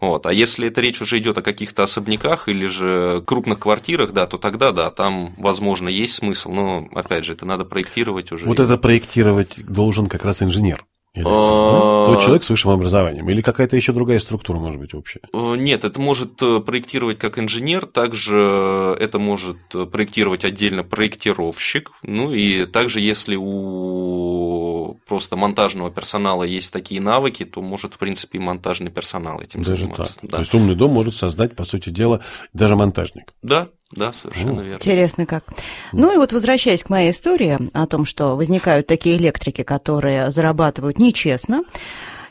Вот. 0.00 0.26
А 0.26 0.32
если 0.32 0.68
это 0.68 0.80
речь 0.80 1.00
уже 1.00 1.18
идет 1.18 1.38
о 1.38 1.42
каких-то 1.42 1.82
особняках 1.82 2.48
или 2.48 2.66
же 2.66 3.22
крупных 3.26 3.58
квартирах, 3.58 4.12
да, 4.12 4.26
то 4.26 4.38
тогда 4.38 4.72
да, 4.72 4.90
там, 4.90 5.34
возможно, 5.36 5.88
есть 5.88 6.14
смысл, 6.14 6.50
но 6.52 6.88
опять 6.94 7.24
же, 7.24 7.32
это 7.32 7.46
надо 7.46 7.64
проектировать 7.64 8.32
уже. 8.32 8.46
Вот 8.46 8.60
это 8.60 8.76
проектировать 8.78 9.64
должен 9.64 10.06
как 10.06 10.24
раз 10.24 10.42
инженер. 10.42 10.84
Электрик, 11.14 11.34
да? 11.34 12.06
То 12.06 12.20
человек 12.22 12.42
с 12.42 12.50
высшим 12.50 12.70
образованием. 12.70 13.28
Или 13.28 13.40
какая-то 13.40 13.74
еще 13.76 13.92
другая 13.92 14.18
структура 14.18 14.58
может 14.58 14.78
быть 14.78 14.94
общая? 14.94 15.20
Э, 15.32 15.56
Нет, 15.56 15.84
это 15.84 16.00
может 16.00 16.40
э, 16.42 16.60
проектировать 16.60 17.18
как 17.18 17.38
инженер, 17.38 17.86
также 17.86 18.94
это 19.00 19.18
может 19.18 19.56
проектировать 19.90 20.44
отдельно 20.44 20.84
проектировщик. 20.84 21.90
Ну 22.02 22.32
и 22.32 22.66
также, 22.66 23.00
если 23.00 23.36
у 23.36 24.67
просто 24.94 25.36
монтажного 25.36 25.90
персонала 25.90 26.42
есть 26.44 26.72
такие 26.72 27.00
навыки, 27.00 27.44
то 27.44 27.60
может, 27.62 27.94
в 27.94 27.98
принципе, 27.98 28.38
и 28.38 28.40
монтажный 28.40 28.90
персонал 28.90 29.40
этим 29.40 29.62
Даже 29.62 29.82
заниматься. 29.84 30.14
так. 30.14 30.22
Да. 30.30 30.36
То 30.36 30.42
есть 30.42 30.54
умный 30.54 30.74
дом 30.74 30.92
может 30.92 31.14
создать, 31.14 31.56
по 31.56 31.64
сути 31.64 31.90
дела, 31.90 32.20
даже 32.52 32.76
монтажник. 32.76 33.32
да, 33.42 33.68
да, 33.90 34.12
совершенно 34.12 34.52
Ну, 34.54 34.62
верно. 34.62 34.74
Интересно 34.76 35.24
как. 35.26 35.44
Ну 35.92 36.12
и 36.12 36.16
вот 36.18 36.32
возвращаясь 36.32 36.84
к 36.84 36.90
моей 36.90 37.10
истории 37.10 37.58
о 37.72 37.86
том, 37.86 38.04
что 38.04 38.36
возникают 38.36 38.86
такие 38.86 39.16
электрики, 39.16 39.62
которые 39.62 40.30
зарабатывают 40.30 40.98
нечестно, 40.98 41.62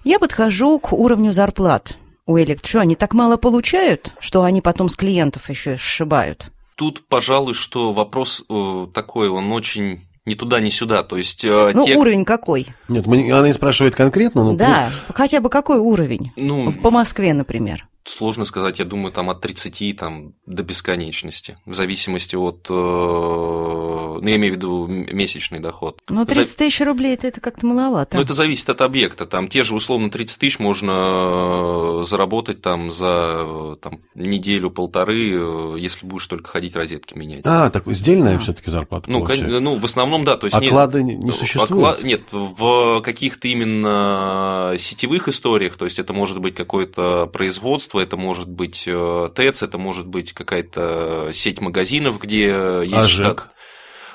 я 0.03 0.19
подхожу 0.19 0.79
к 0.79 0.93
уровню 0.93 1.33
зарплат 1.33 1.97
у 2.27 2.37
электриков. 2.37 2.69
Что, 2.69 2.79
они 2.81 2.95
так 2.95 3.13
мало 3.13 3.37
получают, 3.37 4.13
что 4.19 4.43
они 4.43 4.61
потом 4.61 4.89
с 4.89 4.95
клиентов 4.95 5.49
еще 5.49 5.73
и 5.73 5.77
сшибают? 5.77 6.51
Тут, 6.75 7.07
пожалуй, 7.07 7.55
что 7.55 7.91
вопрос 7.91 8.43
э, 8.47 8.87
такой, 8.93 9.29
он 9.29 9.51
очень 9.51 10.06
ни 10.27 10.35
туда, 10.35 10.59
ни 10.59 10.69
сюда. 10.69 11.03
То 11.03 11.17
есть 11.17 11.43
э, 11.43 11.71
Ну, 11.73 11.85
те, 11.85 11.95
уровень 11.95 12.25
какой? 12.25 12.67
Нет, 12.89 13.07
мы- 13.07 13.31
она 13.31 13.47
не 13.47 13.53
спрашивает 13.53 13.95
конкретно, 13.95 14.43
но... 14.43 14.53
да, 14.53 14.91
хотя 15.13 15.39
бы 15.39 15.49
какой 15.49 15.79
уровень? 15.79 16.31
ну, 16.35 16.71
По 16.73 16.91
Москве, 16.91 17.33
например. 17.33 17.87
Сложно 18.07 18.45
сказать, 18.45 18.79
я 18.79 18.85
думаю, 18.85 19.11
там 19.11 19.29
от 19.29 19.41
30 19.41 19.93
там, 19.97 20.33
до 20.45 20.63
бесконечности, 20.63 21.57
в 21.65 21.73
зависимости 21.75 22.35
от, 22.35 22.65
э, 22.69 22.73
ну, 22.73 24.27
я 24.27 24.35
имею 24.37 24.53
в 24.53 24.55
виду 24.57 24.87
месячный 24.87 25.59
доход. 25.59 25.99
Ну, 26.09 26.21
За- 26.21 26.25
30 26.27 26.57
тысяч 26.57 26.81
рублей 26.81 27.13
это, 27.13 27.27
это 27.27 27.41
как-то 27.41 27.65
маловато. 27.67 28.17
Ну, 28.17 28.23
это 28.23 28.33
зависит 28.33 28.69
от 28.69 28.81
объекта. 28.81 29.25
Там 29.25 29.47
те 29.47 29.63
же, 29.63 29.75
условно, 29.75 30.09
30 30.09 30.39
тысяч 30.39 30.59
можно 30.59 30.91
э, 30.91 32.05
заработать 32.07 32.61
там 32.61 32.91
за 32.91 33.43
э, 33.45 33.75
там, 33.81 33.99
неделю-полторы, 34.15 35.77
если 35.77 36.05
будешь 36.05 36.27
только 36.27 36.49
ходить 36.49 36.75
розетки 36.75 37.13
менять. 37.17 37.41
А, 37.45 37.69
так 37.69 37.83
сдельная 37.93 38.35
А. 38.35 38.39
все-таки 38.39 38.71
зарплата 38.71 39.09
Ну, 39.09 39.19
кон- 39.19 39.27
получается? 39.27 39.59
ну, 39.59 39.77
в 39.79 39.85
основном, 39.85 40.23
да. 40.25 40.37
То 40.37 40.47
есть 40.47 40.59
нет- 40.59 40.71
Оклады 40.71 41.03
не, 41.03 41.15
не 41.15 41.31
существует? 41.31 41.99
Окла- 41.99 42.03
Нет, 42.05 42.21
в 42.31 43.01
каких-то 43.01 43.47
именно 43.47 44.75
сетевых 44.79 45.27
историях, 45.27 45.75
то 45.77 45.85
есть 45.85 45.99
это 45.99 46.13
может 46.13 46.39
быть 46.39 46.55
какое-то 46.55 47.27
производство, 47.27 47.96
это 47.99 48.17
может 48.17 48.47
быть 48.49 48.83
э, 48.88 49.29
ТЭЦ, 49.33 49.63
это 49.63 49.77
может 49.77 50.07
быть 50.07 50.33
какая-то 50.33 51.31
сеть 51.33 51.62
магазинов, 51.62 52.19
где 52.19 52.45
есть 52.83 52.93
А. 52.95 53.03
ЖЭК? 53.07 53.49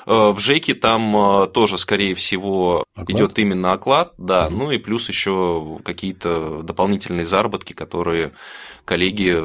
Э, 0.05 0.31
В 0.31 0.39
ЖЭКе 0.39 0.73
там 0.73 1.15
э, 1.15 1.47
тоже, 1.47 1.77
скорее 1.77 2.13
всего, 2.15 2.83
Оклад? 2.95 3.09
идет 3.09 3.39
именно 3.39 3.71
оклад, 3.73 4.13
да, 4.17 4.49
Мгм. 4.49 4.57
ну 4.59 4.71
и 4.71 4.77
плюс 4.77 5.07
еще 5.09 5.79
какие-то 5.83 6.61
дополнительные 6.63 7.25
заработки, 7.25 7.73
которые 7.73 8.31
коллеги 8.85 9.35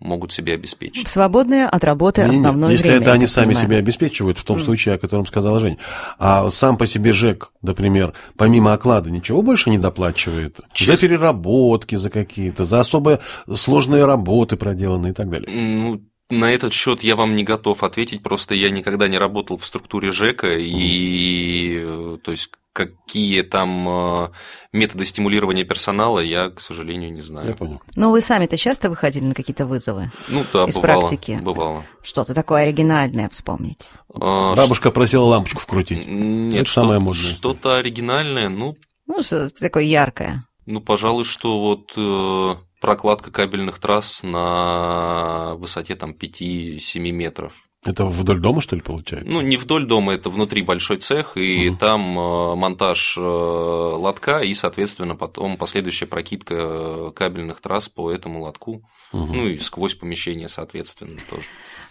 могут 0.00 0.32
себе 0.32 0.54
обеспечить. 0.54 1.08
Свободное 1.08 1.68
от 1.68 1.84
работы 1.84 2.22
Не-не-не, 2.22 2.38
основное 2.40 2.72
Если 2.72 2.88
время. 2.88 3.02
это 3.02 3.12
они 3.12 3.26
сами 3.26 3.46
понимаю. 3.48 3.66
себя 3.66 3.76
обеспечивают, 3.78 4.38
в 4.38 4.44
том 4.44 4.56
Мгм. 4.56 4.64
случае, 4.66 4.94
о 4.96 4.98
котором 4.98 5.26
сказала 5.26 5.60
Жень. 5.60 5.78
А 6.18 6.50
сам 6.50 6.76
по 6.76 6.86
себе 6.86 7.12
ЖЭК, 7.12 7.52
например, 7.62 8.12
помимо 8.36 8.72
оклада, 8.72 9.10
ничего 9.10 9.42
больше 9.42 9.70
не 9.70 9.78
доплачивает? 9.78 10.56
За 10.58 10.64
Честно. 10.74 10.96
переработки, 10.98 11.94
за 11.94 12.10
какие-то, 12.10 12.64
за 12.64 12.80
особо 12.80 13.20
сложные 13.52 14.04
работы 14.04 14.56
проделанные 14.56 15.12
и 15.12 15.14
так 15.14 15.30
далее. 15.30 15.48
Ну, 15.50 16.02
на 16.30 16.52
этот 16.52 16.72
счет 16.72 17.02
я 17.02 17.16
вам 17.16 17.36
не 17.36 17.44
готов 17.44 17.82
ответить, 17.82 18.22
просто 18.22 18.54
я 18.54 18.70
никогда 18.70 19.08
не 19.08 19.18
работал 19.18 19.58
в 19.58 19.66
структуре 19.66 20.12
ЖЭКа, 20.12 20.56
и 20.58 21.78
э, 21.82 22.18
то 22.22 22.30
есть 22.30 22.50
какие 22.72 23.42
там 23.42 23.86
э, 23.86 24.28
методы 24.72 25.04
стимулирования 25.04 25.64
персонала, 25.64 26.20
я, 26.20 26.48
к 26.48 26.58
сожалению, 26.58 27.10
не 27.12 27.18
Я 27.18 27.24
знаю. 27.24 27.54
понял. 27.54 27.82
Но 27.96 28.10
вы 28.10 28.22
сами-то 28.22 28.56
часто 28.56 28.88
выходили 28.88 29.24
на 29.24 29.34
какие-то 29.34 29.66
вызовы? 29.66 30.10
Ну 30.28 30.42
да, 30.54 30.64
Из 30.64 30.74
бывало. 30.76 31.00
практики. 31.02 31.38
Бывало. 31.42 31.84
Что-то 32.02 32.32
такое 32.32 32.62
оригинальное 32.62 33.28
вспомнить. 33.28 33.90
А, 34.14 34.54
Бабушка 34.54 34.90
просила 34.90 35.24
лампочку 35.24 35.60
вкрутить. 35.60 36.04
ш- 36.04 36.08
Нет, 36.10 36.62
Это 36.62 36.70
самое 36.72 36.98
модное. 37.00 37.22
что-то 37.36 37.76
оригинальное, 37.76 38.48
ну, 38.48 38.74
Ну, 39.06 39.22
что 39.22 39.50
такое 39.50 39.84
яркое. 39.84 40.46
ну, 40.64 40.80
пожалуй, 40.80 41.26
что 41.26 41.60
вот 41.60 41.92
э, 41.94 42.54
прокладка 42.82 43.30
кабельных 43.30 43.78
трасс 43.78 44.22
на 44.22 45.54
высоте 45.54 45.94
там 45.94 46.10
5-7 46.10 46.98
метров. 47.12 47.52
Это 47.84 48.04
вдоль 48.04 48.38
дома, 48.40 48.60
что 48.60 48.76
ли, 48.76 48.82
получается? 48.82 49.28
Ну, 49.28 49.40
не 49.40 49.56
вдоль 49.56 49.86
дома, 49.86 50.12
это 50.14 50.30
внутри 50.30 50.62
большой 50.62 50.98
цех, 50.98 51.36
и 51.36 51.68
Мгм. 51.70 51.78
там 51.78 52.16
э, 52.18 52.54
монтаж 52.54 53.16
э, 53.18 53.20
лотка 53.20 54.38
и, 54.40 54.54
соответственно, 54.54 55.16
потом 55.16 55.56
последующая 55.56 56.06
прокидка 56.06 57.10
кабельных 57.10 57.60
трасс 57.60 57.88
по 57.88 58.12
этому 58.12 58.42
лотку, 58.42 58.88
Мгм. 59.12 59.32
ну 59.36 59.46
и 59.48 59.58
сквозь 59.58 59.96
помещение, 59.96 60.48
соответственно, 60.48 61.18
тоже. 61.28 61.42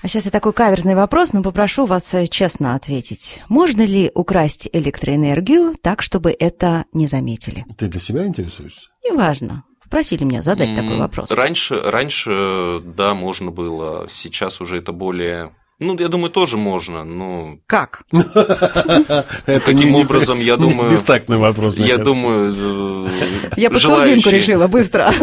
А 0.01 0.07
сейчас 0.07 0.25
я 0.25 0.31
такой 0.31 0.53
каверзный 0.53 0.95
вопрос, 0.95 1.33
но 1.33 1.43
попрошу 1.43 1.85
вас 1.85 2.13
э, 2.13 2.27
честно 2.27 2.75
ответить. 2.75 3.41
Можно 3.49 3.81
ли 3.85 4.09
украсть 4.15 4.69
электроэнергию 4.71 5.75
так, 5.81 6.01
чтобы 6.01 6.33
это 6.39 6.85
не 6.93 7.07
заметили? 7.07 7.65
Ты 7.77 7.87
для 7.87 7.99
себя 7.99 8.25
интересуешься? 8.25 8.87
Неважно. 9.03 9.65
Просили 9.91 10.23
меня 10.23 10.41
задать 10.41 10.73
такой 10.73 10.97
вопрос. 10.97 11.29
Раньше, 11.29 11.79
раньше, 11.79 12.79
да, 12.83 13.13
можно 13.13 13.51
было, 13.51 14.07
сейчас 14.09 14.59
уже 14.61 14.77
это 14.77 14.91
более... 14.93 15.51
Ну, 15.83 15.97
я 15.99 16.07
думаю, 16.09 16.29
тоже 16.31 16.57
можно, 16.57 17.03
но 17.03 17.57
Как? 17.65 18.03
Это 18.11 19.25
Каким 19.65 19.95
образом, 19.95 20.39
я 20.39 20.55
не- 20.55 20.61
думаю- 20.61 20.91
Бестактный 20.91 21.37
вопрос. 21.37 21.75
я 21.75 21.97
думаю... 21.97 23.07
э, 23.07 23.09
Я 23.57 23.69
под 23.69 23.81
сурдинку 23.81 24.29
желающие- 24.29 24.31
решила 24.31 24.67
быстро. 24.67 25.11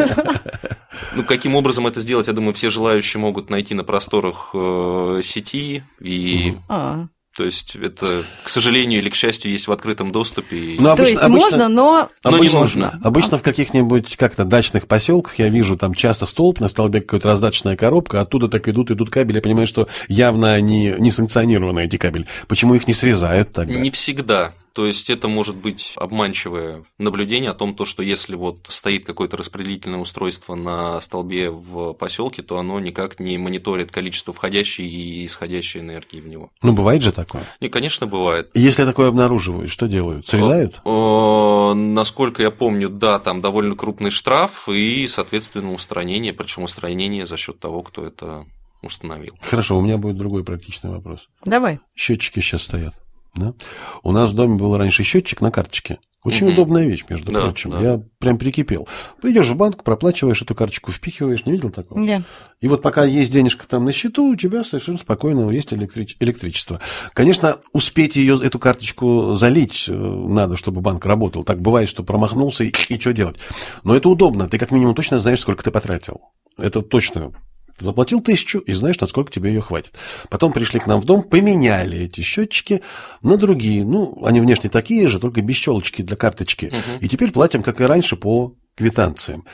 Ну, 1.15 1.23
каким 1.25 1.55
образом 1.55 1.87
это 1.87 2.01
сделать, 2.01 2.27
я 2.27 2.33
думаю, 2.33 2.55
все 2.55 2.71
желающие 2.71 3.21
могут 3.21 3.51
найти 3.51 3.73
на 3.75 3.85
просторах 3.85 4.51
э, 4.53 5.21
сети. 5.25 5.85
И, 6.01 6.55
А, 6.69 7.07
то 7.39 7.45
есть, 7.45 7.77
это, 7.77 8.23
к 8.43 8.49
сожалению 8.49 8.99
или 9.01 9.11
к 9.11 9.15
счастью, 9.15 9.53
есть 9.53 9.69
в 9.69 9.73
открытом 9.73 10.11
доступе. 10.11 10.57
и- 10.59 10.77
Ну, 10.77 10.87
То 10.87 10.93
обычно- 10.95 11.07
есть 11.07 11.23
обычно- 11.23 11.39
можно, 11.51 11.69
но... 11.69 12.09
Но 12.25 12.31
не 12.33 12.37
Обычно- 12.39 12.59
нужно. 12.59 13.01
Обычно 13.05 13.39
в 13.39 13.43
каких-нибудь 13.45 14.17
как-то 14.17 14.45
дачных 14.45 14.89
поселках 14.89 15.39
я 15.39 15.49
вижу 15.49 15.77
там 15.77 15.95
часто 15.95 16.27
столб, 16.27 16.59
на 16.59 16.67
столбе 16.67 17.01
какая-то 17.01 17.29
раздаточная 17.29 17.77
коробка, 17.77 18.21
оттуда 18.21 18.49
так 18.49 18.67
идут, 18.67 18.91
идут 18.91 19.11
кабели, 19.11 19.37
я 19.37 19.43
понимаю, 19.43 19.69
что 19.69 19.87
явно 20.09 20.53
они 20.53 20.93
не 20.99 21.13
санкционированы, 21.13 21.85
эти 21.85 21.97
кабели. 21.97 22.27
Почему 22.49 22.75
их 22.75 22.89
не 22.89 22.93
срезают 22.95 23.53
тогда? 23.53 23.75
Не 23.75 23.93
всегда. 23.93 24.53
То 24.79 24.87
есть 24.87 25.11
это 25.11 25.27
может 25.27 25.57
быть 25.57 25.95
обманчивое 25.97 26.85
наблюдение 26.99 27.51
о 27.51 27.55
том, 27.55 27.75
то, 27.75 27.85
что 27.85 28.01
если 28.01 28.37
вот 28.37 28.67
стоит 28.69 29.05
какое-то 29.05 29.37
распределительное 29.37 29.99
устройство 29.99 30.55
на 30.55 31.01
столбе 31.01 31.51
в 31.51 31.95
поселке, 31.95 32.43
то 32.43 32.61
оно 32.61 32.79
никак 32.79 33.19
не 33.19 33.39
мониторит 33.39 33.91
количество 33.91 34.33
входящей 34.33 34.87
и 34.87 35.27
исходящей 35.27 35.81
энергии 35.81 36.21
в 36.21 36.29
него. 36.29 36.53
Ну, 36.63 36.75
бывает 36.75 37.03
же 37.03 37.11
такое. 37.11 37.43
И, 37.59 37.69
конечно, 37.69 38.07
бывает. 38.07 38.53
Если 38.55 38.85
такое 38.85 39.09
обнаруживают, 39.09 39.69
что 39.69 39.89
делают? 39.89 40.29
Срезают? 40.29 40.81
Насколько 40.85 42.45
я 42.45 42.53
помню, 42.53 42.89
да, 42.89 43.19
там 43.19 43.41
довольно 43.41 43.75
крупный 43.75 44.13
штраф 44.13 44.69
и, 44.69 45.09
соответственно, 45.09 45.73
устранение, 45.73 46.33
причем 46.33 46.63
устранение 46.63 47.27
за 47.27 47.37
счет 47.37 47.59
того, 47.59 47.83
кто 47.83 48.07
это 48.07 48.47
установил. 48.83 49.37
Хорошо, 49.41 49.77
у 49.77 49.81
меня 49.81 49.99
будет 49.99 50.19
другой 50.19 50.45
практичный 50.45 50.91
вопрос. 50.91 51.29
Давай. 51.45 51.81
Счетчики 51.97 52.39
сейчас 52.39 52.63
стоят. 52.63 52.95
Да? 53.35 53.55
У 54.03 54.13
нас 54.13 54.31
в 54.31 54.35
доме 54.35 54.57
был 54.57 54.77
раньше 54.77 55.03
счетчик 55.05 55.41
на 55.41 55.51
карточке. 55.51 55.99
Очень 56.25 56.47
Мгм. 56.47 56.55
удобная 56.55 56.85
вещь, 56.85 57.05
между 57.09 57.31
Да, 57.31 57.43
прочим. 57.43 57.71
да. 57.71 57.81
Я 57.81 58.03
прям 58.19 58.39
прикипел. 58.39 58.89
Идешь 59.23 59.47
в 59.47 59.57
банк, 59.57 59.85
проплачиваешь 59.85 60.43
эту 60.43 60.55
карточку, 60.55 60.91
впихиваешь, 60.91 61.47
не 61.47 61.53
видел 61.53 61.71
такого? 61.71 62.03
Я. 62.03 62.25
И 62.61 62.67
вот 62.67 62.83
пока 62.83 63.05
есть 63.05 63.33
денежка 63.33 63.69
там 63.69 63.85
на 63.85 63.93
счету, 63.93 64.33
у 64.33 64.37
тебя 64.37 64.65
совершенно 64.65 64.99
спокойно 64.99 65.49
есть 65.51 65.73
электрич- 65.73 66.17
электричество. 66.19 66.81
Конечно, 67.15 67.59
успеть 67.73 68.17
ее, 68.17 68.39
эту 68.43 68.59
карточку 68.59 69.35
залить 69.37 69.87
э, 69.89 69.93
надо, 69.95 70.57
чтобы 70.57 70.81
банк 70.81 71.07
работал. 71.07 71.45
Так 71.45 71.63
бывает, 71.63 71.89
что 71.89 72.03
промахнулся 72.03 72.65
и, 72.65 72.73
и 72.89 72.99
что 72.99 73.13
делать. 73.13 73.37
Но 73.85 73.95
это 73.95 74.09
удобно. 74.09 74.49
Ты 74.49 74.59
как 74.59 74.73
минимум 74.73 74.97
точно 74.97 75.21
знаешь, 75.21 75.41
сколько 75.41 75.63
ты 75.63 75.71
потратил. 75.71 76.21
Это 76.59 76.81
точно. 76.83 77.31
Заплатил 77.79 78.21
тысячу 78.21 78.59
и 78.59 78.73
знаешь, 78.73 78.99
насколько 79.01 79.31
тебе 79.31 79.51
ее 79.51 79.61
хватит. 79.61 79.95
Потом 80.31 80.53
пришли 80.53 80.81
к 80.81 80.87
нам 80.87 81.01
в 81.01 81.05
дом, 81.05 81.23
поменяли 81.23 81.99
эти 81.99 82.21
счетчики 82.21 82.83
на 83.23 83.37
другие. 83.37 83.85
Ну, 83.85 84.25
они 84.25 84.41
внешне 84.41 84.69
такие 84.69 85.09
же, 85.09 85.21
только 85.21 85.43
без 85.43 85.57
щелочки 85.57 86.03
для 86.03 86.17
карточки. 86.17 86.67
Мгм. 86.67 86.99
И 87.01 87.09
теперь 87.09 87.31
платим, 87.31 87.63
как 87.63 87.81
и 87.81 87.85
раньше, 87.85 88.17
по 88.17 88.55
квитанциям. 88.77 89.45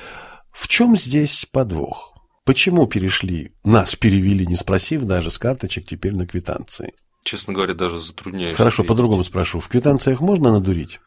В 0.50 0.68
чем 0.68 0.96
здесь 0.96 1.46
подвох? 1.50 2.14
Почему 2.44 2.86
перешли, 2.86 3.52
нас 3.64 3.96
перевели, 3.96 4.46
не 4.46 4.56
спросив 4.56 5.04
даже 5.04 5.30
с 5.30 5.38
карточек 5.38 5.86
теперь 5.86 6.14
на 6.14 6.26
квитанции? 6.26 6.92
Честно 7.24 7.54
говоря, 7.54 7.72
даже 7.72 8.00
затрудняюсь. 8.00 8.56
Хорошо, 8.56 8.84
по-другому 8.84 9.24
спрошу. 9.24 9.60
В 9.60 9.68
квитанциях 9.68 10.20
можно 10.20 10.52
надурить? 10.52 11.00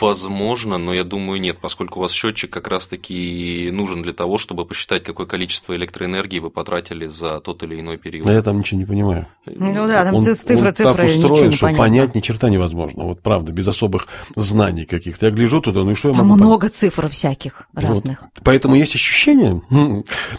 Возможно, 0.00 0.78
но 0.78 0.94
я 0.94 1.04
думаю 1.04 1.40
нет, 1.40 1.58
поскольку 1.60 1.98
у 1.98 2.02
вас 2.02 2.12
счетчик 2.12 2.50
как 2.50 2.66
раз-таки 2.68 3.70
нужен 3.72 4.02
для 4.02 4.14
того, 4.14 4.38
чтобы 4.38 4.64
посчитать, 4.64 5.04
какое 5.04 5.26
количество 5.26 5.76
электроэнергии 5.76 6.38
вы 6.38 6.50
потратили 6.50 7.06
за 7.06 7.40
тот 7.40 7.62
или 7.62 7.78
иной 7.80 7.98
период. 7.98 8.26
Но 8.26 8.32
я 8.32 8.42
там 8.42 8.58
ничего 8.58 8.80
не 8.80 8.86
понимаю. 8.86 9.26
Ну 9.44 9.86
да, 9.86 10.04
там 10.04 10.14
он, 10.16 10.22
цифры, 10.22 10.68
он 10.68 10.74
цифры, 10.74 10.94
так 10.96 11.06
устроен, 11.06 11.32
ничего 11.34 11.46
не 11.48 11.56
что 11.56 11.66
понятно. 11.66 11.84
понять 11.84 12.14
ни 12.14 12.20
черта 12.20 12.48
невозможно. 12.48 13.04
Вот 13.04 13.20
правда, 13.20 13.52
без 13.52 13.68
особых 13.68 14.08
знаний 14.34 14.86
каких-то. 14.86 15.26
Я 15.26 15.32
гляжу 15.32 15.60
туда, 15.60 15.82
ну 15.84 15.90
и 15.90 15.94
что 15.94 16.08
я 16.08 16.14
Там 16.14 16.26
могу 16.26 16.38
понять? 16.38 16.46
много 16.46 16.68
цифр 16.70 17.08
всяких 17.08 17.68
Вот. 17.74 17.84
разных. 17.84 18.22
Поэтому 18.44 18.76
есть 18.76 18.94
ощущение, 18.94 19.60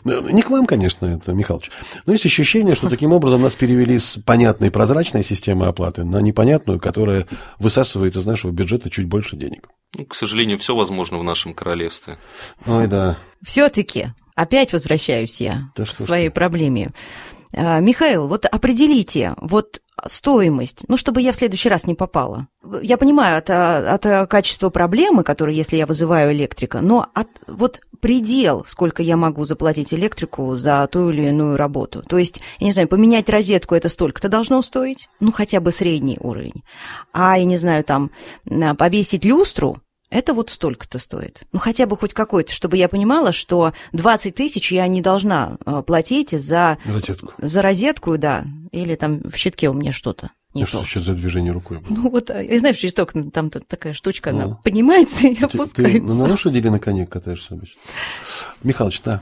не 0.04 0.41
к 0.41 0.50
вам, 0.50 0.65
конечно, 0.65 1.06
это, 1.06 1.34
Михалыч, 1.34 1.69
но 2.06 2.13
есть 2.13 2.26
ощущение, 2.26 2.76
что 2.76 2.89
таким 2.89 3.13
образом 3.13 3.41
нас 3.41 3.54
перевели 3.56 4.00
с 4.00 4.17
понятной 4.26 4.71
прозрачной 4.71 5.23
системы 5.23 5.67
оплаты 5.67 6.04
на 6.04 6.21
непонятную, 6.21 6.80
которая 6.80 7.28
высасывает 7.60 8.15
из 8.15 8.26
нашего 8.26 8.52
бюджета 8.52 8.89
чуть 8.89 9.06
больше 9.06 9.27
денег. 9.36 9.68
Ну, 9.96 10.06
к 10.06 10.16
сожалению, 10.16 10.60
все 10.60 10.76
возможно 10.76 11.18
в 11.18 11.24
нашем 11.24 11.54
королевстве. 11.54 12.18
Ой, 12.66 12.88
да. 12.88 13.18
Все-таки 13.46 14.13
опять 14.36 14.74
возвращаюсь 14.74 15.42
я 15.42 15.70
Да 15.76 15.84
к 15.86 15.88
что 15.88 16.04
своей 16.04 16.30
ты. 16.30 16.36
проблеме. 16.36 16.92
А, 17.54 17.80
Михаил, 17.80 18.28
вот 18.28 18.46
определите, 18.46 19.34
вот 19.38 19.82
стоимость, 20.06 20.84
ну, 20.88 20.98
чтобы 20.98 21.22
я 21.22 21.32
в 21.32 21.36
следующий 21.36 21.70
раз 21.70 21.88
не 21.88 21.96
попала. 21.96 22.48
Я 22.82 22.98
понимаю 22.98 23.38
от, 23.38 23.50
от 23.50 24.30
качества 24.30 24.70
проблемы, 24.70 25.24
которую, 25.24 25.56
если 25.56 25.78
я 25.78 25.86
вызываю 25.86 26.34
электрика, 26.34 26.82
но 26.82 27.08
от, 27.14 27.28
вот 27.48 27.82
предел, 28.00 28.64
сколько 28.68 29.02
я 29.02 29.18
могу 29.18 29.46
заплатить 29.46 29.94
электрику 29.94 30.56
за 30.56 30.88
ту 30.88 31.10
или 31.10 31.28
иную 31.28 31.58
работу. 31.58 32.04
То 32.04 32.18
есть, 32.18 32.42
я 32.60 32.68
не 32.68 32.74
знаю, 32.74 32.88
поменять 32.88 33.30
розетку 33.30 33.76
это 33.76 33.90
столько-то 33.90 34.30
должно 34.30 34.62
стоить, 34.62 35.10
ну, 35.20 35.32
хотя 35.32 35.60
бы 35.60 35.72
средний 35.72 36.18
уровень. 36.20 36.64
А, 37.14 37.38
я 37.38 37.46
не 37.46 37.58
знаю, 37.58 37.84
там, 37.84 38.12
повесить 38.78 39.26
люстру, 39.26 39.82
это 40.10 40.34
вот 40.34 40.50
столько-то 40.50 41.00
стоит. 41.00 41.43
Ну, 41.52 41.60
хотя 41.60 41.86
бы 41.86 41.98
хоть 41.98 42.13
какой-то, 42.13 42.52
чтобы 42.54 42.78
я 42.78 42.88
понимала, 42.88 43.32
что 43.34 43.74
20 43.93 44.34
тысяч 44.36 44.72
я 44.72 44.88
не 44.88 45.02
должна 45.02 45.58
э, 45.65 45.82
платить 45.86 46.32
за, 46.32 46.78
Розетку. 46.86 47.34
за 47.38 47.62
розетку, 47.62 48.17
да, 48.17 48.46
или 48.72 48.96
там 48.96 49.22
в 49.30 49.36
щитке 49.36 49.70
у 49.70 49.74
меня 49.74 49.91
что-то 49.91 50.32
не 50.54 50.63
то. 50.63 50.70
что 50.70 50.84
сейчас 50.86 51.04
за 51.04 51.13
движение 51.13 51.52
рукой 51.52 51.80
было? 51.80 51.96
Ну, 51.96 52.10
вот, 52.10 52.30
я 52.30 52.60
знаю, 52.60 52.74
что 52.74 52.88
щиток, 52.88 53.13
там 53.34 53.50
такая 53.50 53.93
штучка, 53.93 54.32
Ну. 54.32 54.41
она 54.41 54.56
поднимается 54.63 55.28
и 55.28 55.36
Ты, 55.36 55.48
ты 55.48 55.58
опускается. 55.58 56.02
на 56.08 56.13
лошади 56.26 56.58
или 56.58 56.70
на 56.70 56.80
коне 56.80 57.06
катаешься 57.06 57.54
обычно? 57.54 57.80
Михалыч, 58.63 59.02
да. 59.02 59.22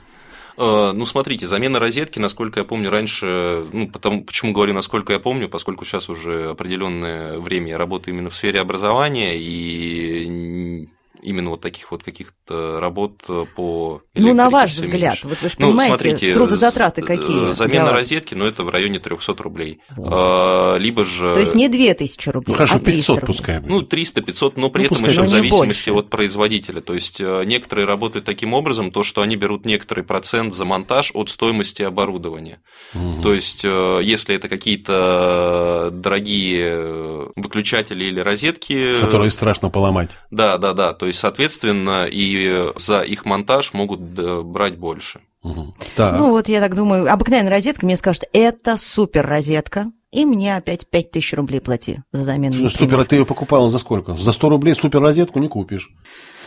Э, 0.58 0.92
Ну, 0.94 1.06
смотрите, 1.06 1.48
замена 1.48 1.80
розетки, 1.80 2.20
насколько 2.20 2.60
я 2.62 2.66
помню, 2.66 2.90
раньше, 2.90 3.66
ну, 3.74 3.90
потому, 3.92 4.24
почему 4.24 4.54
говорю, 4.54 4.74
насколько 4.74 5.14
я 5.14 5.20
помню, 5.20 5.50
поскольку 5.50 5.86
сейчас 5.86 6.10
уже 6.10 6.50
определенное 6.50 7.40
время 7.40 7.70
я 7.72 7.78
работаю 7.78 8.16
именно 8.16 8.30
в 8.30 8.36
сфере 8.36 8.62
образования, 8.62 9.34
и 9.38 10.90
именно 11.26 11.50
вот 11.50 11.62
таких 11.62 11.92
вот 11.92 12.04
каких-то 12.04 12.80
работ 12.80 13.24
по 13.56 14.02
Ну, 14.14 14.34
на 14.34 14.50
ваш 14.50 14.72
взгляд, 14.74 15.14
меньше. 15.24 15.28
вот 15.28 15.42
вы 15.42 15.50
же 15.50 15.56
Ну, 15.58 15.68
понимаете, 15.68 15.98
смотрите, 15.98 16.34
трудозатраты 16.34 17.02
з- 17.02 17.06
какие 17.06 17.54
Замена 17.54 17.92
розетки, 17.92 18.34
ну, 18.36 18.46
это 18.46 18.64
в 18.64 18.70
районе 18.70 19.00
300 19.00 19.42
рублей. 19.44 19.80
Вот. 19.96 20.10
А, 20.14 20.78
Либо 20.78 21.04
же... 21.06 21.34
То 21.34 21.40
есть 21.40 21.56
не 21.56 21.68
2000 21.70 22.30
рублей, 22.30 22.52
Ну, 22.52 22.58
хорошо, 22.58 22.76
а 22.76 22.80
300 22.80 22.92
500 22.92 23.20
рублей. 23.20 23.28
пускай 23.36 23.60
будет. 23.60 23.70
Ну, 23.72 23.82
300-500, 23.82 24.54
но 24.58 24.70
при 24.70 24.80
Ну, 24.82 24.86
этом 24.86 24.98
пускай 24.98 25.12
еще 25.12 25.22
в 25.22 25.24
Но 25.24 25.26
не 25.26 25.30
зависимости 25.50 25.90
больше. 25.90 26.06
от 26.06 26.10
производителя. 26.10 26.82
То 26.82 26.94
есть 26.94 27.20
э, 27.20 27.44
некоторые 27.46 27.86
работают 27.86 28.26
таким 28.26 28.54
образом, 28.54 28.92
то, 28.92 29.04
что 29.04 29.22
они 29.22 29.36
берут 29.36 29.66
некоторый 29.66 30.04
процент 30.04 30.54
за 30.54 30.66
монтаж 30.66 31.12
от 31.14 31.30
стоимости 31.30 31.82
оборудования. 31.82 32.60
Мгм. 32.94 33.22
То 33.24 33.34
есть, 33.34 33.62
э, 33.66 34.00
если 34.04 34.36
это 34.36 34.48
какие-то 34.50 35.90
дорогие 35.92 36.66
э, 36.78 37.28
выключатели 37.36 38.06
или 38.06 38.20
розетки, 38.20 39.00
Которые 39.02 39.32
страшно 39.32 39.70
поломать. 39.70 40.12
да, 40.32 40.58
да, 40.58 40.74
да, 40.74 40.94
то 40.94 41.06
есть, 41.08 41.15
соответственно, 41.16 42.06
и 42.10 42.72
за 42.76 43.02
их 43.02 43.26
монтаж 43.26 43.74
могут 43.74 44.14
да, 44.14 44.42
брать 44.42 44.78
больше. 44.78 45.22
Мгм. 45.44 45.74
Так. 45.96 46.18
Ну, 46.18 46.32
вот 46.32 46.48
я 46.48 46.60
так 46.60 46.76
думаю, 46.76 47.12
обыкновенная 47.12 47.52
розетка 47.52 47.86
мне 47.86 47.98
скажет, 47.98 48.24
это 48.34 48.78
супер 48.78 49.28
розетка, 49.28 49.92
и 50.16 50.26
мне 50.26 50.56
опять 50.56 50.88
5000 50.90 51.34
рублей 51.34 51.60
плати 51.60 52.00
за 52.12 52.24
замену. 52.24 52.54
Например. 52.54 52.72
Супер, 52.72 53.00
а 53.02 53.04
ты 53.04 53.18
ее 53.18 53.26
покупала 53.26 53.70
за 53.70 53.78
сколько? 53.78 54.16
За 54.16 54.32
100 54.32 54.50
рублей 54.50 54.74
супер 54.76 55.02
розетку 55.02 55.40
не 55.40 55.48
купишь, 55.48 55.90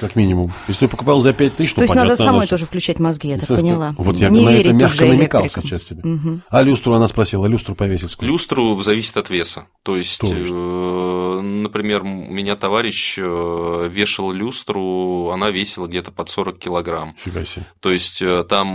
как 0.01 0.17
минимум. 0.17 0.53
Если 0.69 0.87
ты 0.87 0.91
покупал 0.91 1.21
за 1.21 1.33
5 1.33 1.57
тысяч, 1.57 1.71
то 1.71 1.77
То 1.77 1.83
есть 1.83 1.91
понятно. 1.93 2.11
надо 2.11 2.23
самой 2.23 2.39
она- 2.41 2.47
тоже 2.47 2.67
включать 2.67 2.99
мозги, 2.99 3.29
я 3.29 3.39
так 3.39 3.49
поняла. 3.49 3.95
Вот 3.99 4.17
я 4.17 4.29
Не 4.31 4.45
на 4.45 4.51
это 4.51 4.73
мягко 4.73 4.95
уже 5.03 5.07
намекал 5.13 5.43
электрикам. 5.43 5.65
сейчас 5.65 5.85
тебе. 5.85 6.01
Мгм. 6.05 6.43
А 6.49 6.63
люстру 6.63 6.95
она 6.95 7.09
спросила, 7.09 7.47
люстру 7.47 7.75
повесить 7.75 8.11
сколько? 8.11 8.27
Люстру 8.27 8.81
зависит 8.83 9.17
от 9.17 9.29
веса. 9.31 9.67
То 9.83 9.97
есть, 9.97 10.19
То 10.21 10.27
есть? 10.35 10.51
э, 10.55 11.41
например, 11.41 12.03
у 12.03 12.07
меня 12.07 12.57
товарищ 12.57 13.17
э, 13.19 13.89
вешал 13.93 14.33
люстру, 14.33 15.31
она 15.31 15.51
весила 15.51 15.87
где-то 15.87 16.11
под 16.13 16.29
40 16.29 16.59
килограмм. 16.59 17.15
Фига 17.19 17.45
себе. 17.45 17.67
То 17.81 17.91
есть 17.93 18.21
э, 18.23 18.45
там 18.49 18.69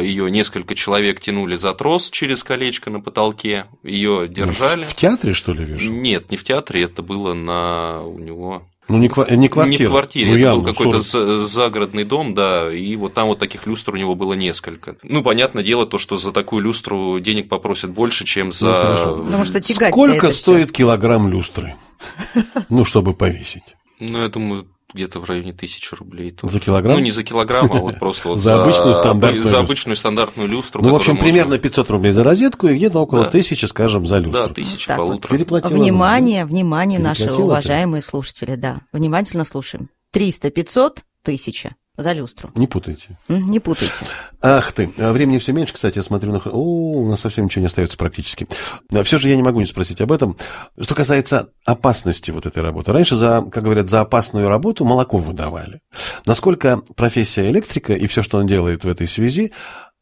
ее 0.00 0.30
несколько 0.30 0.74
человек 0.74 1.20
тянули 1.20 1.56
за 1.56 1.72
трос 1.74 2.10
через 2.10 2.42
колечко 2.44 2.90
на 2.90 3.00
потолке, 3.00 3.66
ее 4.00 4.28
держали. 4.28 4.84
В 4.84 4.94
театре, 4.94 5.32
что 5.34 5.52
ли, 5.52 5.64
вешал? 5.64 5.92
Нет, 5.92 6.30
не 6.30 6.36
в 6.36 6.44
театре, 6.44 6.82
это 6.82 7.02
было 7.02 7.34
на 7.34 8.02
у 8.02 8.18
него. 8.18 8.62
Ну, 8.88 8.98
не, 8.98 9.06
ква- 9.06 9.32
не 9.36 9.46
квартира. 9.48 9.82
Не 9.82 9.86
в 9.86 9.90
квартире, 9.90 10.30
Ну, 10.32 10.36
это 10.38 10.54
был 10.56 10.64
какой-то 10.64 11.00
40. 11.02 11.02
за- 11.40 11.46
загородный 11.46 12.02
дом, 12.02 12.34
да, 12.34 12.72
и 12.72 12.96
вот 12.96 13.14
там 13.14 13.28
вот 13.28 13.38
таких 13.38 13.66
люстр 13.68 13.94
у 13.94 13.96
него 13.96 14.16
было 14.16 14.32
несколько. 14.32 14.96
Ну, 15.04 15.22
понятное 15.22 15.62
дело, 15.62 15.86
то, 15.86 15.98
что 15.98 16.16
за 16.16 16.32
такую 16.32 16.62
люстру 16.64 17.20
денег 17.20 17.48
попросят 17.48 17.90
больше, 17.92 18.24
чем 18.24 18.50
за... 18.50 18.72
хорошо. 18.72 19.22
Потому 19.24 19.44
что 19.44 19.60
тягать 19.60 19.92
Сколько 19.92 20.32
стоит 20.32 20.72
килограмм 20.72 21.28
люстры? 21.30 21.76
Ну, 22.68 22.84
чтобы 22.84 23.14
повесить. 23.14 23.76
Ну, 24.00 24.18
я 24.22 24.28
думаю, 24.28 24.66
где-то 24.92 25.20
в 25.20 25.24
районе 25.28 25.52
тысячи 25.52 25.94
рублей. 25.94 26.32
тоже. 26.32 26.52
За 26.54 26.60
килограмм? 26.60 26.96
Ну, 26.96 27.00
не 27.02 27.10
за 27.12 27.22
килограмм, 27.22 27.70
а 27.70 27.76
вот 27.76 27.98
просто 28.00 28.28
вот 28.28 28.38
За 28.40 28.60
обычную 28.62 28.94
стандартную 28.94 29.44
За 29.44 29.50
люстру. 29.58 29.60
обычную 29.64 29.96
стандартную 29.96 30.48
люстру. 30.48 30.82
Ну, 30.82 30.90
в 30.90 30.94
общем, 30.96 31.12
можно- 31.14 31.24
примерно 31.24 31.58
500 31.58 31.90
рублей 31.90 32.12
за 32.12 32.24
розетку 32.24 32.66
и 32.66 32.74
где-то 32.74 32.98
около 32.98 33.22
Да. 33.24 33.30
тысячи, 33.30 33.66
скажем, 33.66 34.06
за 34.06 34.18
люстру. 34.18 34.48
Да, 34.48 34.52
тысяча 34.52 34.88
Так 34.88 34.98
вот. 34.98 35.04
полутора. 35.06 35.32
Переплатила. 35.36 35.78
Внимание, 35.78 36.44
внимание, 36.44 36.98
наши 36.98 37.26
ты? 37.26 37.34
уважаемые 37.34 38.02
слушатели, 38.02 38.56
да. 38.56 38.80
Внимательно 38.92 39.44
слушаем. 39.44 39.90
300, 40.12 40.50
500, 40.50 41.04
1000 41.22 41.76
за 42.02 42.12
люстру. 42.12 42.50
Не 42.54 42.66
путайте. 42.66 43.18
Не 43.28 43.60
путайте. 43.60 44.04
Ах 44.42 44.72
ты, 44.72 44.90
а 44.98 45.12
времени 45.12 45.38
все 45.38 45.52
меньше, 45.52 45.74
кстати, 45.74 45.98
я 45.98 46.02
смотрю 46.02 46.32
на... 46.32 46.38
О, 46.38 47.02
у 47.02 47.08
нас 47.08 47.20
совсем 47.20 47.44
ничего 47.44 47.60
не 47.60 47.66
остается 47.66 47.98
практически. 47.98 48.46
Все 49.04 49.18
же 49.18 49.28
я 49.28 49.36
не 49.36 49.42
могу 49.42 49.60
не 49.60 49.66
спросить 49.66 50.00
об 50.00 50.12
этом. 50.12 50.36
Что 50.80 50.94
касается 50.94 51.50
опасности 51.64 52.30
вот 52.30 52.46
этой 52.46 52.62
работы. 52.62 52.92
Раньше, 52.92 53.16
за, 53.16 53.42
как 53.42 53.64
говорят, 53.64 53.90
за 53.90 54.00
опасную 54.00 54.48
работу 54.48 54.84
молоко 54.84 55.18
выдавали. 55.18 55.80
Насколько 56.26 56.80
профессия 56.96 57.50
электрика 57.50 57.92
и 57.92 58.06
все, 58.06 58.22
что 58.22 58.38
он 58.38 58.46
делает 58.46 58.84
в 58.84 58.88
этой 58.88 59.06
связи, 59.06 59.52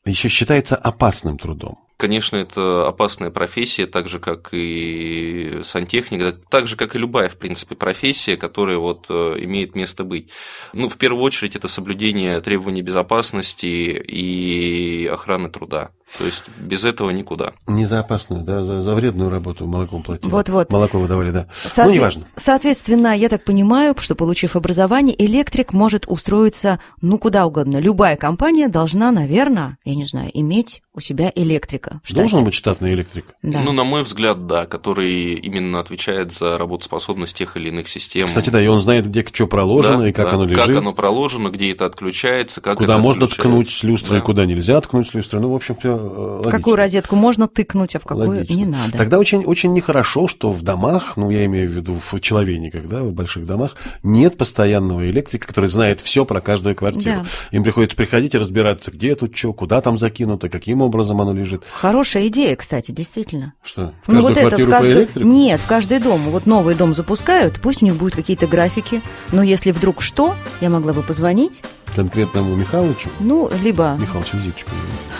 еще 0.04 0.28
считается 0.28 0.76
опасным 0.76 1.38
трудом? 1.38 1.87
Конечно, 1.98 2.36
это 2.36 2.86
опасная 2.86 3.30
профессия, 3.30 3.88
так 3.88 4.08
же, 4.08 4.20
как 4.20 4.50
и 4.52 5.62
сантехника, 5.64 6.32
так 6.48 6.68
же, 6.68 6.76
как 6.76 6.94
и 6.94 6.98
любая, 6.98 7.28
в 7.28 7.36
принципе, 7.36 7.74
профессия, 7.74 8.36
которая 8.36 8.78
вот 8.78 9.06
э, 9.08 9.34
имеет 9.40 9.74
место 9.74 10.04
быть. 10.04 10.28
Ну, 10.72 10.88
в 10.88 10.96
первую 10.96 11.24
очередь, 11.24 11.56
это 11.56 11.66
соблюдение 11.66 12.40
требований 12.40 12.82
безопасности 12.82 13.66
и 13.66 15.10
охраны 15.12 15.50
труда. 15.50 15.90
То 16.16 16.24
есть, 16.24 16.44
без 16.58 16.84
этого 16.84 17.10
никуда. 17.10 17.52
Не 17.66 17.84
за 17.84 17.98
опасную, 18.00 18.42
да, 18.44 18.64
за, 18.64 18.80
за 18.80 18.94
вредную 18.94 19.28
работу 19.28 19.66
молоком 19.66 20.02
платили. 20.02 20.30
Вот-вот. 20.30 20.70
Молоко 20.70 20.98
выдавали, 21.00 21.32
да. 21.32 21.48
Соотве- 21.66 21.84
Ну, 21.88 21.94
неважно. 21.96 22.28
Соответственно, 22.36 23.14
я 23.14 23.28
так 23.28 23.44
понимаю, 23.44 23.94
что, 23.98 24.14
получив 24.14 24.54
образование, 24.56 25.14
электрик 25.22 25.72
может 25.72 26.06
устроиться, 26.06 26.80
ну, 27.02 27.18
куда 27.18 27.44
угодно. 27.44 27.78
Любая 27.78 28.16
компания 28.16 28.68
должна, 28.68 29.10
наверное, 29.10 29.78
я 29.84 29.94
не 29.96 30.04
знаю, 30.06 30.30
иметь 30.32 30.80
у 30.98 31.00
себя 31.00 31.32
электрика. 31.34 32.00
штате. 32.04 32.20
Должен 32.20 32.44
быть 32.44 32.54
штатный 32.54 32.92
электрик. 32.94 33.24
Да. 33.42 33.60
Ну, 33.64 33.72
на 33.72 33.84
мой 33.84 34.02
взгляд, 34.02 34.46
да, 34.46 34.66
который 34.66 35.34
именно 35.34 35.80
отвечает 35.80 36.32
за 36.32 36.58
работоспособность 36.58 37.36
тех 37.36 37.56
или 37.56 37.68
иных 37.68 37.88
систем. 37.88 38.26
Кстати, 38.26 38.50
да, 38.50 38.60
и 38.60 38.66
он 38.66 38.80
знает, 38.80 39.06
где 39.08 39.24
что 39.32 39.46
проложено 39.46 39.98
Да, 39.98 40.08
и 40.08 40.12
как 40.12 40.26
да, 40.26 40.34
оно 40.34 40.44
лежит. 40.44 40.66
Как 40.66 40.76
оно 40.76 40.92
проложено, 40.92 41.48
где 41.48 41.70
это 41.72 41.86
отключается, 41.86 42.60
как 42.60 42.78
куда 42.78 42.94
это 42.94 43.02
можно 43.02 43.24
отключается. 43.24 43.48
ткнуть 43.48 43.68
с 43.68 43.82
люстрой, 43.82 44.18
Да. 44.20 44.24
куда 44.24 44.44
нельзя 44.44 44.80
ткнуть 44.80 45.08
с 45.08 45.14
люстрой. 45.14 45.40
Ну, 45.40 45.52
в 45.52 45.54
общем, 45.54 45.76
все 45.76 45.96
в 45.96 46.50
какую 46.50 46.76
розетку 46.76 47.16
можно 47.16 47.46
тыкнуть, 47.46 47.94
а 47.94 48.00
в 48.00 48.04
какую 48.04 48.28
Логично. 48.40 48.54
не 48.54 48.66
надо. 48.66 48.96
Тогда 48.96 49.18
очень, 49.18 49.44
очень 49.44 49.72
нехорошо, 49.72 50.26
что 50.28 50.50
в 50.50 50.62
домах, 50.62 51.16
ну, 51.16 51.30
я 51.30 51.44
имею 51.46 51.68
в 51.68 51.72
виду 51.72 51.98
в 52.00 52.20
человейниках, 52.20 52.88
да, 52.88 53.02
в 53.02 53.12
больших 53.12 53.46
домах, 53.46 53.76
нет 54.02 54.36
постоянного 54.36 55.08
электрика, 55.10 55.46
который 55.46 55.68
знает 55.68 56.00
все 56.00 56.24
про 56.24 56.40
каждую 56.40 56.74
квартиру. 56.74 57.20
Да. 57.22 57.26
Им 57.52 57.62
приходится 57.62 57.96
приходить 57.96 58.34
и 58.34 58.38
разбираться, 58.38 58.90
где 58.90 59.14
тут 59.14 59.36
что, 59.36 59.52
куда 59.52 59.80
там 59.80 59.98
закинуто, 59.98 60.48
каким 60.48 60.80
образом 60.80 60.87
оно 60.96 61.32
лежит. 61.32 61.64
Хорошая 61.70 62.26
идея, 62.28 62.56
кстати, 62.56 62.90
действительно. 62.90 63.54
Что, 63.62 63.92
в 64.04 64.08
Ну 64.12 64.22
каждую 64.22 64.22
вот 64.22 64.30
это 64.30 64.46
в 64.62 64.66
квартиру 64.66 64.70
по 64.70 64.98
электрику? 65.00 65.28
Нет, 65.28 65.60
в 65.60 65.66
каждый 65.66 65.98
дом. 65.98 66.20
Вот 66.30 66.46
новый 66.46 66.74
дом 66.74 66.94
запускают, 66.94 67.60
пусть 67.60 67.82
у 67.82 67.84
них 67.84 67.96
будут 67.96 68.16
какие-то 68.16 68.46
графики. 68.46 69.02
Но 69.32 69.42
если 69.42 69.70
вдруг 69.70 70.00
что, 70.02 70.34
я 70.60 70.70
могла 70.70 70.92
бы 70.92 71.02
позвонить, 71.02 71.62
Конкретному 71.94 72.54
Михалычу, 72.54 73.08
ну, 73.18 73.50
либо 73.62 73.96
Михалыч 73.98 74.32
Визиточку, 74.34 74.70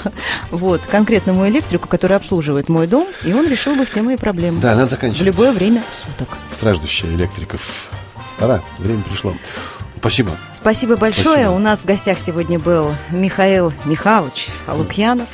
вот 0.51 0.81
конкретному 0.83 1.49
электрику, 1.49 1.89
который 1.89 2.17
обслуживает 2.17 2.69
мой 2.69 2.87
дом, 2.87 3.09
и 3.25 3.33
он 3.33 3.49
решил 3.49 3.75
бы 3.75 3.85
все 3.85 4.03
мои 4.03 4.17
проблемы. 4.17 4.61
Да, 4.61 4.75
надо 4.75 4.89
В 4.89 4.91
заканчивать. 4.91 5.27
любое 5.27 5.53
время 5.53 5.83
суток. 5.91 6.37
Страждущая 6.51 7.11
электриков 7.15 7.91
Пора, 8.39 8.63
время 8.79 9.03
пришло. 9.03 9.35
Спасибо. 9.99 10.33
Спасибо 10.55 10.97
большое. 10.97 11.25
Спасибо. 11.25 11.51
У 11.51 11.59
нас 11.59 11.81
в 11.81 11.85
гостях 11.85 12.19
сегодня 12.19 12.59
был 12.59 12.95
Михаил 13.11 13.73
Михайлович 13.85 14.49
Лукьянов, 14.67 15.29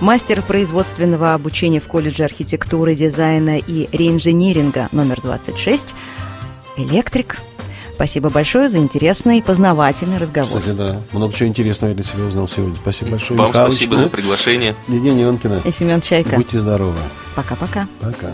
мастер 0.00 0.42
производственного 0.42 1.34
обучения 1.34 1.80
в 1.80 1.86
колледже 1.86 2.24
архитектуры, 2.24 2.94
дизайна 2.94 3.58
и 3.58 3.88
реинжиниринга 3.96 4.88
номер 4.92 5.20
26, 5.22 5.94
электрик. 6.76 7.38
Спасибо 7.94 8.30
большое 8.30 8.68
за 8.68 8.78
интересный, 8.78 9.42
познавательный 9.42 10.18
разговор. 10.18 10.60
Кстати, 10.60 10.76
да, 10.76 11.00
много 11.12 11.34
чего 11.34 11.48
интересного 11.48 11.90
я 11.90 11.96
для 11.96 12.04
себя 12.04 12.24
узнал 12.24 12.46
сегодня. 12.46 12.76
Спасибо 12.76 13.10
большое, 13.12 13.36
Вам 13.38 13.48
Михалыч. 13.48 13.72
спасибо 13.74 13.94
Ну, 13.96 14.00
за 14.02 14.08
приглашение. 14.08 14.76
Евгения 14.86 15.24
Иванкина. 15.24 15.62
И 15.64 15.72
Семен 15.72 16.00
Чайка. 16.00 16.36
Будьте 16.36 16.60
здоровы. 16.60 16.96
Пока-пока. 17.34 17.88
Пока. 18.00 18.28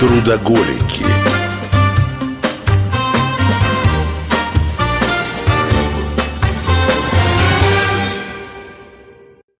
Трудоголики. 0.00 1.29